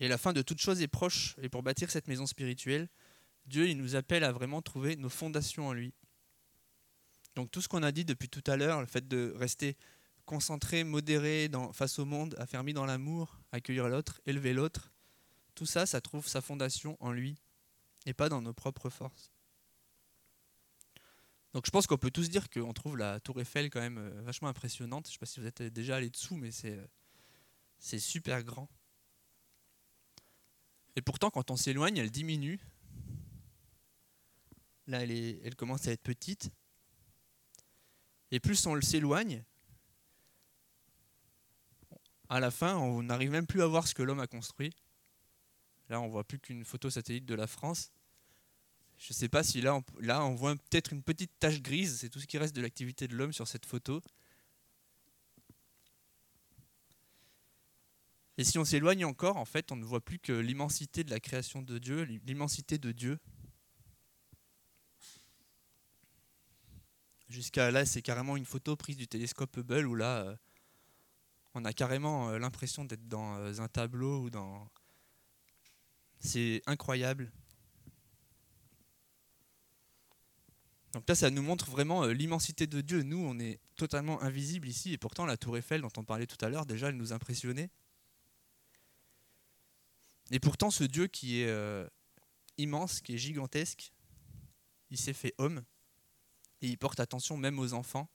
Et 0.00 0.08
la 0.08 0.18
fin 0.18 0.32
de 0.32 0.42
toute 0.42 0.60
chose 0.60 0.82
est 0.82 0.88
proche. 0.88 1.36
Et 1.40 1.48
pour 1.48 1.62
bâtir 1.62 1.90
cette 1.90 2.06
maison 2.06 2.26
spirituelle, 2.26 2.88
Dieu, 3.46 3.68
il 3.68 3.76
nous 3.76 3.96
appelle 3.96 4.24
à 4.24 4.32
vraiment 4.32 4.60
trouver 4.60 4.96
nos 4.96 5.08
fondations 5.08 5.68
en 5.68 5.72
lui. 5.72 5.94
Donc 7.34 7.50
tout 7.50 7.62
ce 7.62 7.68
qu'on 7.68 7.82
a 7.82 7.92
dit 7.92 8.04
depuis 8.04 8.28
tout 8.28 8.44
à 8.46 8.56
l'heure, 8.56 8.80
le 8.80 8.86
fait 8.86 9.06
de 9.06 9.32
rester 9.36 9.76
concentré, 10.24 10.84
modéré 10.84 11.48
dans, 11.48 11.72
face 11.72 11.98
au 11.98 12.04
monde, 12.04 12.34
affermi 12.38 12.74
dans 12.74 12.84
l'amour, 12.84 13.40
accueillir 13.52 13.88
l'autre, 13.88 14.20
élever 14.26 14.52
l'autre, 14.52 14.92
tout 15.58 15.66
ça, 15.66 15.86
ça 15.86 16.00
trouve 16.00 16.28
sa 16.28 16.40
fondation 16.40 16.96
en 17.00 17.10
lui 17.10 17.36
et 18.06 18.14
pas 18.14 18.28
dans 18.28 18.40
nos 18.40 18.52
propres 18.52 18.90
forces. 18.90 19.32
Donc 21.52 21.66
je 21.66 21.72
pense 21.72 21.88
qu'on 21.88 21.98
peut 21.98 22.12
tous 22.12 22.30
dire 22.30 22.48
qu'on 22.48 22.72
trouve 22.72 22.96
la 22.96 23.18
tour 23.18 23.40
Eiffel 23.40 23.68
quand 23.68 23.80
même 23.80 23.98
euh, 23.98 24.22
vachement 24.22 24.46
impressionnante. 24.46 25.06
Je 25.06 25.10
ne 25.10 25.12
sais 25.14 25.18
pas 25.18 25.26
si 25.26 25.40
vous 25.40 25.46
êtes 25.46 25.62
déjà 25.62 25.96
allé 25.96 26.10
dessous, 26.10 26.36
mais 26.36 26.50
euh, 26.66 26.86
c'est 27.80 27.98
super 27.98 28.44
grand. 28.44 28.68
Et 30.94 31.02
pourtant, 31.02 31.28
quand 31.30 31.50
on 31.50 31.56
s'éloigne, 31.56 31.96
elle 31.96 32.12
diminue. 32.12 32.60
Là, 34.86 35.02
elle, 35.02 35.56
commence 35.56 35.88
à 35.88 35.92
être 35.92 36.02
petite. 36.02 36.52
Et 38.30 38.38
plus 38.38 38.64
on 38.66 38.80
s'éloigne, 38.80 39.42
à 42.28 42.38
la 42.38 42.52
fin, 42.52 42.76
on 42.76 43.02
n'arrive 43.02 43.30
même 43.30 43.46
plus 43.48 43.62
à 43.62 43.66
voir 43.66 43.88
ce 43.88 43.94
que 43.94 44.04
l'homme 44.04 44.20
a 44.20 44.28
construit. 44.28 44.72
Là, 45.88 46.00
on 46.00 46.08
voit 46.08 46.24
plus 46.24 46.38
qu'une 46.38 46.64
photo 46.64 46.90
satellite 46.90 47.24
de 47.24 47.34
la 47.34 47.46
France. 47.46 47.92
Je 48.98 49.12
ne 49.12 49.14
sais 49.14 49.28
pas 49.28 49.42
si 49.42 49.60
là, 49.60 49.74
on, 49.76 49.84
là, 50.00 50.24
on 50.24 50.34
voit 50.34 50.56
peut-être 50.56 50.92
une 50.92 51.02
petite 51.02 51.32
tache 51.38 51.62
grise. 51.62 51.98
C'est 52.00 52.08
tout 52.08 52.20
ce 52.20 52.26
qui 52.26 52.36
reste 52.36 52.54
de 52.54 52.60
l'activité 52.60 53.08
de 53.08 53.14
l'homme 53.14 53.32
sur 53.32 53.46
cette 53.46 53.64
photo. 53.64 54.00
Et 58.38 58.44
si 58.44 58.58
on 58.58 58.64
s'éloigne 58.64 59.04
encore, 59.04 59.36
en 59.36 59.44
fait, 59.44 59.72
on 59.72 59.76
ne 59.76 59.84
voit 59.84 60.00
plus 60.00 60.20
que 60.20 60.32
l'immensité 60.32 61.02
de 61.02 61.10
la 61.10 61.18
création 61.18 61.60
de 61.60 61.78
Dieu, 61.78 62.02
l'immensité 62.24 62.78
de 62.78 62.92
Dieu. 62.92 63.18
Jusqu'à 67.28 67.70
là, 67.70 67.84
c'est 67.84 68.00
carrément 68.00 68.36
une 68.36 68.44
photo 68.44 68.76
prise 68.76 68.96
du 68.96 69.08
télescope 69.08 69.56
Hubble 69.56 69.86
où 69.86 69.94
là, 69.94 70.22
euh, 70.22 70.36
on 71.54 71.64
a 71.64 71.72
carrément 71.72 72.30
euh, 72.30 72.38
l'impression 72.38 72.84
d'être 72.84 73.06
dans 73.08 73.36
euh, 73.36 73.58
un 73.58 73.68
tableau 73.68 74.22
ou 74.22 74.30
dans. 74.30 74.70
C'est 76.20 76.62
incroyable. 76.66 77.30
Donc 80.92 81.08
là, 81.08 81.14
ça 81.14 81.30
nous 81.30 81.42
montre 81.42 81.70
vraiment 81.70 82.06
l'immensité 82.06 82.66
de 82.66 82.80
Dieu. 82.80 83.02
Nous, 83.02 83.18
on 83.18 83.38
est 83.38 83.60
totalement 83.76 84.20
invisible 84.22 84.68
ici, 84.68 84.92
et 84.92 84.98
pourtant 84.98 85.26
la 85.26 85.36
tour 85.36 85.56
Eiffel 85.56 85.82
dont 85.82 85.92
on 85.96 86.04
parlait 86.04 86.26
tout 86.26 86.42
à 86.44 86.48
l'heure, 86.48 86.66
déjà, 86.66 86.88
elle 86.88 86.96
nous 86.96 87.12
impressionnait. 87.12 87.70
Et 90.30 90.40
pourtant, 90.40 90.70
ce 90.70 90.84
Dieu 90.84 91.06
qui 91.06 91.40
est 91.40 91.88
immense, 92.58 93.00
qui 93.00 93.14
est 93.14 93.18
gigantesque, 93.18 93.92
il 94.90 94.98
s'est 94.98 95.12
fait 95.12 95.34
homme 95.38 95.62
et 96.60 96.68
il 96.68 96.78
porte 96.78 97.00
attention 97.00 97.36
même 97.36 97.58
aux 97.58 97.72
enfants. 97.72 98.08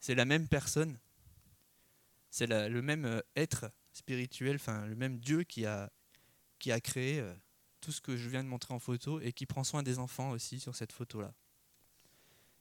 C'est 0.00 0.14
la 0.14 0.24
même 0.24 0.48
personne, 0.48 0.98
c'est 2.30 2.46
le 2.46 2.82
même 2.82 3.04
euh, 3.06 3.20
être 3.36 3.70
spirituel, 3.92 4.56
enfin 4.56 4.86
le 4.86 4.96
même 4.96 5.18
Dieu 5.18 5.44
qui 5.44 5.64
a, 5.66 5.90
qui 6.58 6.72
a 6.72 6.80
créé 6.80 7.20
euh, 7.20 7.34
tout 7.80 7.92
ce 7.92 8.00
que 8.00 8.16
je 8.16 8.28
viens 8.28 8.42
de 8.42 8.48
montrer 8.48 8.74
en 8.74 8.78
photo 8.78 9.20
et 9.20 9.32
qui 9.32 9.46
prend 9.46 9.64
soin 9.64 9.82
des 9.82 9.98
enfants 9.98 10.30
aussi 10.30 10.60
sur 10.60 10.74
cette 10.74 10.92
photo-là. 10.92 11.34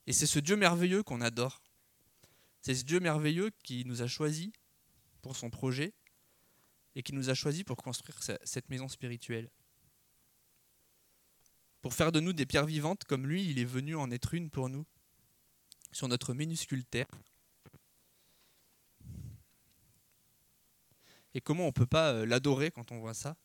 Et 0.05 0.13
c'est 0.13 0.27
ce 0.27 0.39
Dieu 0.39 0.55
merveilleux 0.55 1.03
qu'on 1.03 1.21
adore. 1.21 1.61
C'est 2.61 2.75
ce 2.75 2.83
Dieu 2.83 2.99
merveilleux 2.99 3.51
qui 3.63 3.85
nous 3.85 4.01
a 4.01 4.07
choisis 4.07 4.51
pour 5.21 5.35
son 5.35 5.49
projet 5.49 5.93
et 6.95 7.03
qui 7.03 7.13
nous 7.13 7.29
a 7.29 7.33
choisis 7.33 7.63
pour 7.63 7.77
construire 7.77 8.19
cette 8.21 8.69
maison 8.69 8.87
spirituelle 8.87 9.49
pour 11.83 11.93
faire 11.93 12.13
de 12.13 12.21
nous 12.21 12.31
des 12.31 12.45
pierres 12.45 12.65
vivantes 12.65 13.03
comme 13.03 13.27
lui, 13.27 13.45
il 13.45 13.59
est 13.59 13.65
venu 13.65 13.97
en 13.97 14.09
être 14.09 14.33
une 14.33 14.49
pour 14.49 14.69
nous, 14.69 14.85
sur 15.91 16.07
notre 16.07 16.33
minuscule 16.33 16.85
terre. 16.85 17.09
Et 21.33 21.41
comment 21.41 21.63
on 21.63 21.67
ne 21.67 21.71
peut 21.71 21.85
pas 21.85 22.13
euh, 22.13 22.25
l'adorer 22.25 22.71
quand 22.71 22.93
on 22.93 22.99
voit 22.99 23.13
ça? 23.13 23.35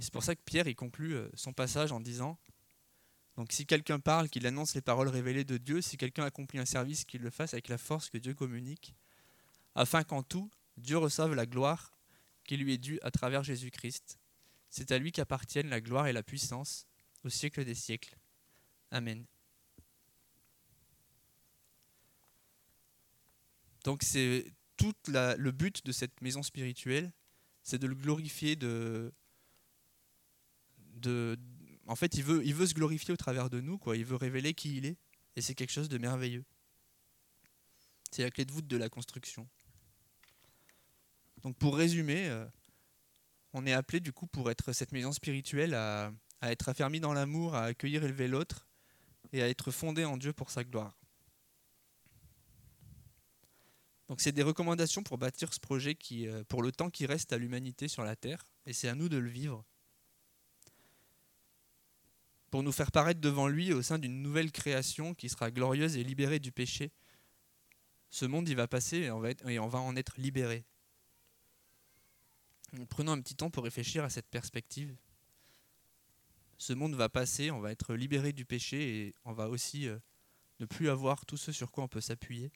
Et 0.00 0.02
c'est 0.02 0.12
pour 0.12 0.24
ça 0.24 0.34
que 0.34 0.40
Pierre 0.42 0.66
il 0.66 0.74
conclut 0.74 1.14
euh, 1.14 1.28
son 1.34 1.52
passage 1.52 1.92
en 1.92 2.00
disant 2.00 2.38
donc 3.36 3.52
si 3.52 3.66
quelqu'un 3.66 4.00
parle, 4.00 4.28
qu'il 4.28 4.46
annonce 4.46 4.74
les 4.74 4.80
paroles 4.80 5.08
révélées 5.08 5.44
de 5.44 5.56
Dieu, 5.56 5.80
si 5.80 5.96
quelqu'un 5.96 6.24
accomplit 6.24 6.58
un 6.58 6.64
service, 6.64 7.04
qu'il 7.04 7.22
le 7.22 7.30
fasse 7.30 7.54
avec 7.54 7.68
la 7.68 7.78
force 7.78 8.10
que 8.10 8.18
Dieu 8.18 8.34
communique, 8.34 8.94
afin 9.74 10.02
qu'en 10.02 10.22
tout, 10.22 10.50
Dieu 10.76 10.98
reçoive 10.98 11.34
la 11.34 11.46
gloire 11.46 11.94
qui 12.44 12.56
lui 12.56 12.74
est 12.74 12.78
due 12.78 12.98
à 13.02 13.10
travers 13.10 13.42
Jésus-Christ. 13.42 14.18
C'est 14.68 14.90
à 14.90 14.98
lui 14.98 15.12
qu'appartiennent 15.12 15.68
la 15.68 15.80
gloire 15.80 16.06
et 16.06 16.12
la 16.12 16.22
puissance 16.22 16.86
au 17.24 17.28
siècle 17.28 17.64
des 17.64 17.74
siècles. 17.74 18.16
Amen. 18.90 19.24
Donc 23.84 24.02
c'est 24.02 24.52
tout 24.76 24.94
le 25.06 25.50
but 25.50 25.84
de 25.84 25.92
cette 25.92 26.20
maison 26.20 26.42
spirituelle, 26.42 27.12
c'est 27.62 27.78
de 27.78 27.86
le 27.86 27.94
glorifier, 27.94 28.56
de, 28.56 29.12
en 31.86 31.96
fait 31.96 32.14
il 32.14 32.24
veut, 32.24 32.66
se 32.66 32.74
glorifier 32.74 33.12
au 33.12 33.16
travers 33.16 33.50
de 33.50 33.60
nous, 33.60 33.78
quoi. 33.78 33.96
il 33.96 34.04
veut 34.04 34.16
révéler 34.16 34.54
qui 34.54 34.76
il 34.76 34.86
est, 34.86 34.96
et 35.36 35.42
c'est 35.42 35.54
quelque 35.54 35.72
chose 35.72 35.88
de 35.88 35.98
merveilleux. 35.98 36.44
C'est 38.10 38.22
la 38.22 38.30
clé 38.30 38.44
de 38.44 38.52
voûte 38.52 38.66
de 38.66 38.76
la 38.76 38.88
construction. 38.88 39.48
Donc 41.42 41.56
pour 41.56 41.76
résumer, 41.76 42.28
euh, 42.28 42.46
on 43.52 43.66
est 43.66 43.72
appelé 43.72 44.00
du 44.00 44.12
coup 44.12 44.26
pour 44.26 44.50
être 44.50 44.72
cette 44.72 44.92
maison 44.92 45.12
spirituelle 45.12 45.74
à, 45.74 46.12
à 46.40 46.50
être 46.52 46.68
affermi 46.68 47.00
dans 47.00 47.12
l'amour, 47.12 47.54
à 47.54 47.64
accueillir 47.64 48.02
et 48.02 48.06
élever 48.06 48.28
l'autre, 48.28 48.68
et 49.32 49.42
à 49.42 49.48
être 49.48 49.70
fondé 49.70 50.04
en 50.04 50.16
Dieu 50.16 50.32
pour 50.32 50.50
sa 50.50 50.64
gloire. 50.64 51.00
Donc 54.10 54.20
c'est 54.20 54.32
des 54.32 54.42
recommandations 54.42 55.04
pour 55.04 55.18
bâtir 55.18 55.54
ce 55.54 55.60
projet 55.60 55.94
qui, 55.94 56.26
euh, 56.26 56.42
pour 56.48 56.62
le 56.62 56.72
temps 56.72 56.90
qui 56.90 57.06
reste 57.06 57.32
à 57.32 57.38
l'humanité 57.38 57.86
sur 57.86 58.02
la 58.02 58.16
terre, 58.16 58.44
et 58.66 58.72
c'est 58.72 58.88
à 58.88 58.96
nous 58.96 59.08
de 59.08 59.18
le 59.18 59.30
vivre. 59.30 59.64
Pour 62.50 62.62
nous 62.62 62.72
faire 62.72 62.90
paraître 62.90 63.20
devant 63.20 63.48
lui 63.48 63.72
au 63.72 63.82
sein 63.82 63.98
d'une 63.98 64.22
nouvelle 64.22 64.50
création 64.52 65.14
qui 65.14 65.28
sera 65.28 65.50
glorieuse 65.50 65.96
et 65.96 66.02
libérée 66.02 66.40
du 66.40 66.52
péché. 66.52 66.92
Ce 68.08 68.24
monde 68.24 68.48
y 68.48 68.54
va 68.54 68.66
passer 68.66 68.98
et 68.98 69.10
on 69.10 69.20
va, 69.20 69.30
et 69.46 69.58
on 69.58 69.68
va 69.68 69.78
en 69.78 69.94
être 69.96 70.14
libéré. 70.18 70.64
Prenons 72.88 73.12
un 73.12 73.20
petit 73.20 73.36
temps 73.36 73.50
pour 73.50 73.64
réfléchir 73.64 74.04
à 74.04 74.10
cette 74.10 74.28
perspective 74.28 74.96
ce 76.60 76.74
monde 76.74 76.94
va 76.94 77.08
passer, 77.08 77.50
on 77.50 77.60
va 77.60 77.72
être 77.72 77.94
libéré 77.94 78.34
du 78.34 78.44
péché 78.44 79.06
et 79.06 79.14
on 79.24 79.32
va 79.32 79.48
aussi 79.48 79.88
euh, 79.88 79.98
ne 80.60 80.66
plus 80.66 80.90
avoir 80.90 81.24
tout 81.24 81.38
ce 81.38 81.52
sur 81.52 81.70
quoi 81.70 81.84
on 81.84 81.88
peut 81.88 82.02
s'appuyer. 82.02 82.52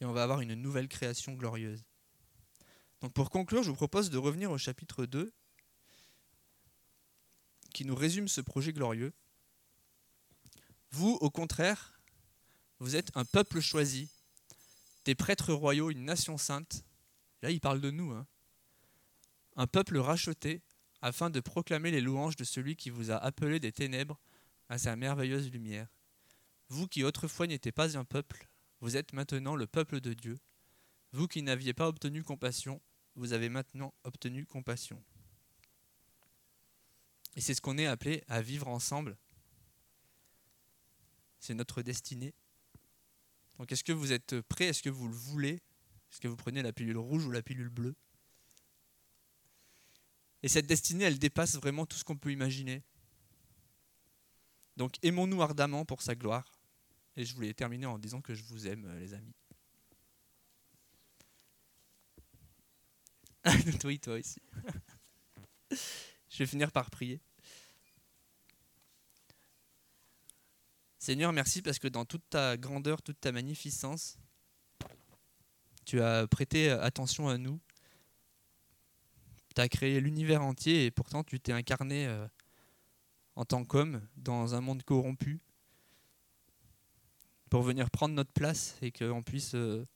Et 0.00 0.04
on 0.04 0.12
va 0.12 0.22
avoir 0.22 0.40
une 0.40 0.54
nouvelle 0.54 0.86
création 0.86 1.34
glorieuse. 1.34 1.84
Donc 3.04 3.12
pour 3.12 3.28
conclure, 3.28 3.62
je 3.62 3.68
vous 3.68 3.76
propose 3.76 4.08
de 4.08 4.16
revenir 4.16 4.50
au 4.50 4.56
chapitre 4.56 5.04
2 5.04 5.30
qui 7.74 7.84
nous 7.84 7.94
résume 7.94 8.28
ce 8.28 8.40
projet 8.40 8.72
glorieux. 8.72 9.12
Vous, 10.90 11.18
au 11.20 11.28
contraire, 11.28 12.00
vous 12.78 12.96
êtes 12.96 13.14
un 13.14 13.26
peuple 13.26 13.60
choisi, 13.60 14.08
des 15.04 15.14
prêtres 15.14 15.52
royaux, 15.52 15.90
une 15.90 16.06
nation 16.06 16.38
sainte. 16.38 16.82
Là, 17.42 17.50
il 17.50 17.60
parle 17.60 17.82
de 17.82 17.90
nous. 17.90 18.10
Hein 18.12 18.26
un 19.56 19.66
peuple 19.66 19.98
racheté, 19.98 20.62
afin 21.02 21.28
de 21.28 21.40
proclamer 21.40 21.90
les 21.90 22.00
louanges 22.00 22.36
de 22.36 22.44
celui 22.44 22.74
qui 22.74 22.88
vous 22.88 23.10
a 23.10 23.16
appelé 23.16 23.60
des 23.60 23.70
ténèbres 23.70 24.18
à 24.70 24.78
sa 24.78 24.96
merveilleuse 24.96 25.50
lumière. 25.50 25.88
Vous 26.70 26.88
qui 26.88 27.04
autrefois 27.04 27.48
n'étiez 27.48 27.70
pas 27.70 27.98
un 27.98 28.04
peuple, 28.06 28.48
vous 28.80 28.96
êtes 28.96 29.12
maintenant 29.12 29.56
le 29.56 29.66
peuple 29.66 30.00
de 30.00 30.14
Dieu. 30.14 30.38
Vous 31.12 31.28
qui 31.28 31.42
n'aviez 31.42 31.74
pas 31.74 31.86
obtenu 31.86 32.22
compassion, 32.22 32.80
vous 33.16 33.32
avez 33.32 33.48
maintenant 33.48 33.94
obtenu 34.04 34.46
compassion. 34.46 35.02
Et 37.36 37.40
c'est 37.40 37.54
ce 37.54 37.60
qu'on 37.60 37.78
est 37.78 37.86
appelé 37.86 38.22
à 38.28 38.40
vivre 38.40 38.68
ensemble. 38.68 39.16
C'est 41.40 41.54
notre 41.54 41.82
destinée. 41.82 42.34
Donc 43.58 43.70
est-ce 43.72 43.84
que 43.84 43.92
vous 43.92 44.12
êtes 44.12 44.40
prêts? 44.42 44.66
Est-ce 44.66 44.82
que 44.82 44.90
vous 44.90 45.08
le 45.08 45.14
voulez? 45.14 45.60
Est-ce 46.10 46.20
que 46.20 46.28
vous 46.28 46.36
prenez 46.36 46.62
la 46.62 46.72
pilule 46.72 46.98
rouge 46.98 47.26
ou 47.26 47.30
la 47.30 47.42
pilule 47.42 47.68
bleue? 47.68 47.94
Et 50.42 50.48
cette 50.48 50.66
destinée, 50.66 51.04
elle 51.04 51.18
dépasse 51.18 51.56
vraiment 51.56 51.86
tout 51.86 51.96
ce 51.96 52.04
qu'on 52.04 52.16
peut 52.16 52.30
imaginer. 52.30 52.82
Donc 54.76 54.96
aimons-nous 55.02 55.42
ardemment 55.42 55.84
pour 55.84 56.02
sa 56.02 56.14
gloire. 56.14 56.50
Et 57.16 57.24
je 57.24 57.34
voulais 57.34 57.54
terminer 57.54 57.86
en 57.86 57.98
disant 57.98 58.20
que 58.20 58.34
je 58.34 58.42
vous 58.44 58.66
aime, 58.66 58.84
euh, 58.86 58.98
les 58.98 59.14
amis. 59.14 59.34
oui, 63.84 63.98
toi 63.98 64.14
aussi. 64.14 64.40
je 65.70 66.38
vais 66.38 66.46
finir 66.46 66.72
par 66.72 66.90
prier. 66.90 67.20
Seigneur, 70.98 71.32
merci 71.32 71.60
parce 71.60 71.78
que 71.78 71.88
dans 71.88 72.04
toute 72.04 72.28
ta 72.30 72.56
grandeur, 72.56 73.02
toute 73.02 73.20
ta 73.20 73.32
magnificence, 73.32 74.16
tu 75.84 76.00
as 76.00 76.26
prêté 76.26 76.70
attention 76.70 77.28
à 77.28 77.36
nous 77.36 77.60
tu 79.54 79.60
as 79.60 79.68
créé 79.68 80.00
l'univers 80.00 80.42
entier 80.42 80.86
et 80.86 80.90
pourtant 80.90 81.22
tu 81.22 81.40
t'es 81.40 81.52
incarné 81.52 82.06
euh, 82.06 82.26
en 83.36 83.44
tant 83.44 83.64
qu'homme 83.64 84.06
dans 84.16 84.54
un 84.54 84.60
monde 84.60 84.82
corrompu 84.82 85.40
pour 87.50 87.62
venir 87.62 87.90
prendre 87.90 88.14
notre 88.14 88.32
place 88.32 88.76
et 88.82 88.90
qu'on 88.90 89.22
puisse 89.22 89.54
euh, 89.54 89.86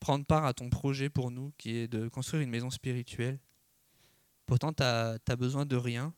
prendre 0.00 0.24
part 0.24 0.46
à 0.46 0.54
ton 0.54 0.70
projet 0.70 1.10
pour 1.10 1.30
nous 1.30 1.52
qui 1.58 1.76
est 1.76 1.88
de 1.88 2.08
construire 2.08 2.42
une 2.42 2.50
maison 2.50 2.70
spirituelle. 2.70 3.38
Pourtant, 4.46 4.72
tu 4.72 4.82
n'as 4.82 5.36
besoin 5.36 5.66
de 5.66 5.76
rien, 5.76 6.12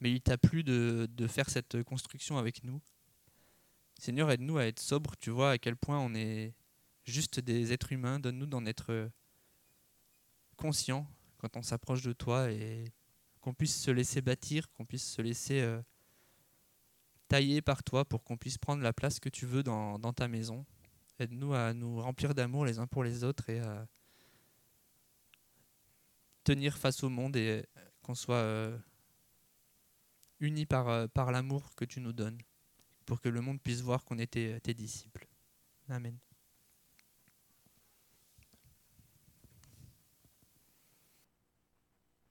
mais 0.00 0.12
il 0.12 0.20
t'a 0.20 0.36
plu 0.36 0.62
de, 0.62 1.08
faire 1.28 1.48
cette 1.48 1.82
construction 1.84 2.36
avec 2.36 2.64
nous. 2.64 2.82
Seigneur, 3.98 4.30
aide-nous 4.30 4.58
à 4.58 4.66
être 4.66 4.80
sobres, 4.80 5.14
tu 5.18 5.30
vois 5.30 5.52
à 5.52 5.58
quel 5.58 5.76
point 5.76 5.98
on 5.98 6.14
est 6.14 6.52
juste 7.04 7.40
des 7.40 7.72
êtres 7.72 7.92
humains, 7.92 8.18
donne-nous 8.18 8.46
d'en 8.46 8.66
être 8.66 9.08
conscient 10.56 11.08
quand 11.38 11.56
on 11.56 11.62
s'approche 11.62 12.02
de 12.02 12.12
toi 12.12 12.50
et 12.50 12.92
qu'on 13.40 13.54
puisse 13.54 13.80
se 13.80 13.90
laisser 13.90 14.20
bâtir, 14.20 14.68
qu'on 14.72 14.84
puisse 14.84 15.08
se 15.08 15.22
laisser 15.22 15.60
euh, 15.60 15.80
taillés 17.28 17.62
par 17.62 17.84
toi 17.84 18.04
pour 18.04 18.24
qu'on 18.24 18.36
puisse 18.36 18.58
prendre 18.58 18.82
la 18.82 18.92
place 18.92 19.20
que 19.20 19.28
tu 19.28 19.46
veux 19.46 19.62
dans 19.62 20.12
ta 20.12 20.28
maison. 20.28 20.66
Aide-nous 21.18 21.54
à 21.54 21.72
nous 21.72 22.00
remplir 22.00 22.34
d'amour 22.34 22.64
les 22.64 22.78
uns 22.78 22.86
pour 22.86 23.02
les 23.02 23.24
autres 23.24 23.48
et 23.48 23.60
à 23.60 23.86
tenir 26.44 26.76
face 26.76 27.02
au 27.02 27.08
monde 27.08 27.36
et 27.36 27.66
qu'on 28.02 28.14
soit 28.14 28.36
euh, 28.36 28.78
unis 30.40 30.66
par, 30.66 30.88
euh, 30.88 31.06
par 31.08 31.32
l'amour 31.32 31.74
que 31.74 31.84
tu 31.84 32.00
nous 32.00 32.12
donnes 32.12 32.38
pour 33.06 33.20
que 33.20 33.28
le 33.28 33.40
monde 33.40 33.60
puisse 33.60 33.80
voir 33.80 34.04
qu'on 34.04 34.18
était 34.18 34.60
tes 34.60 34.74
disciples. 34.74 35.26
Amen. 35.88 36.18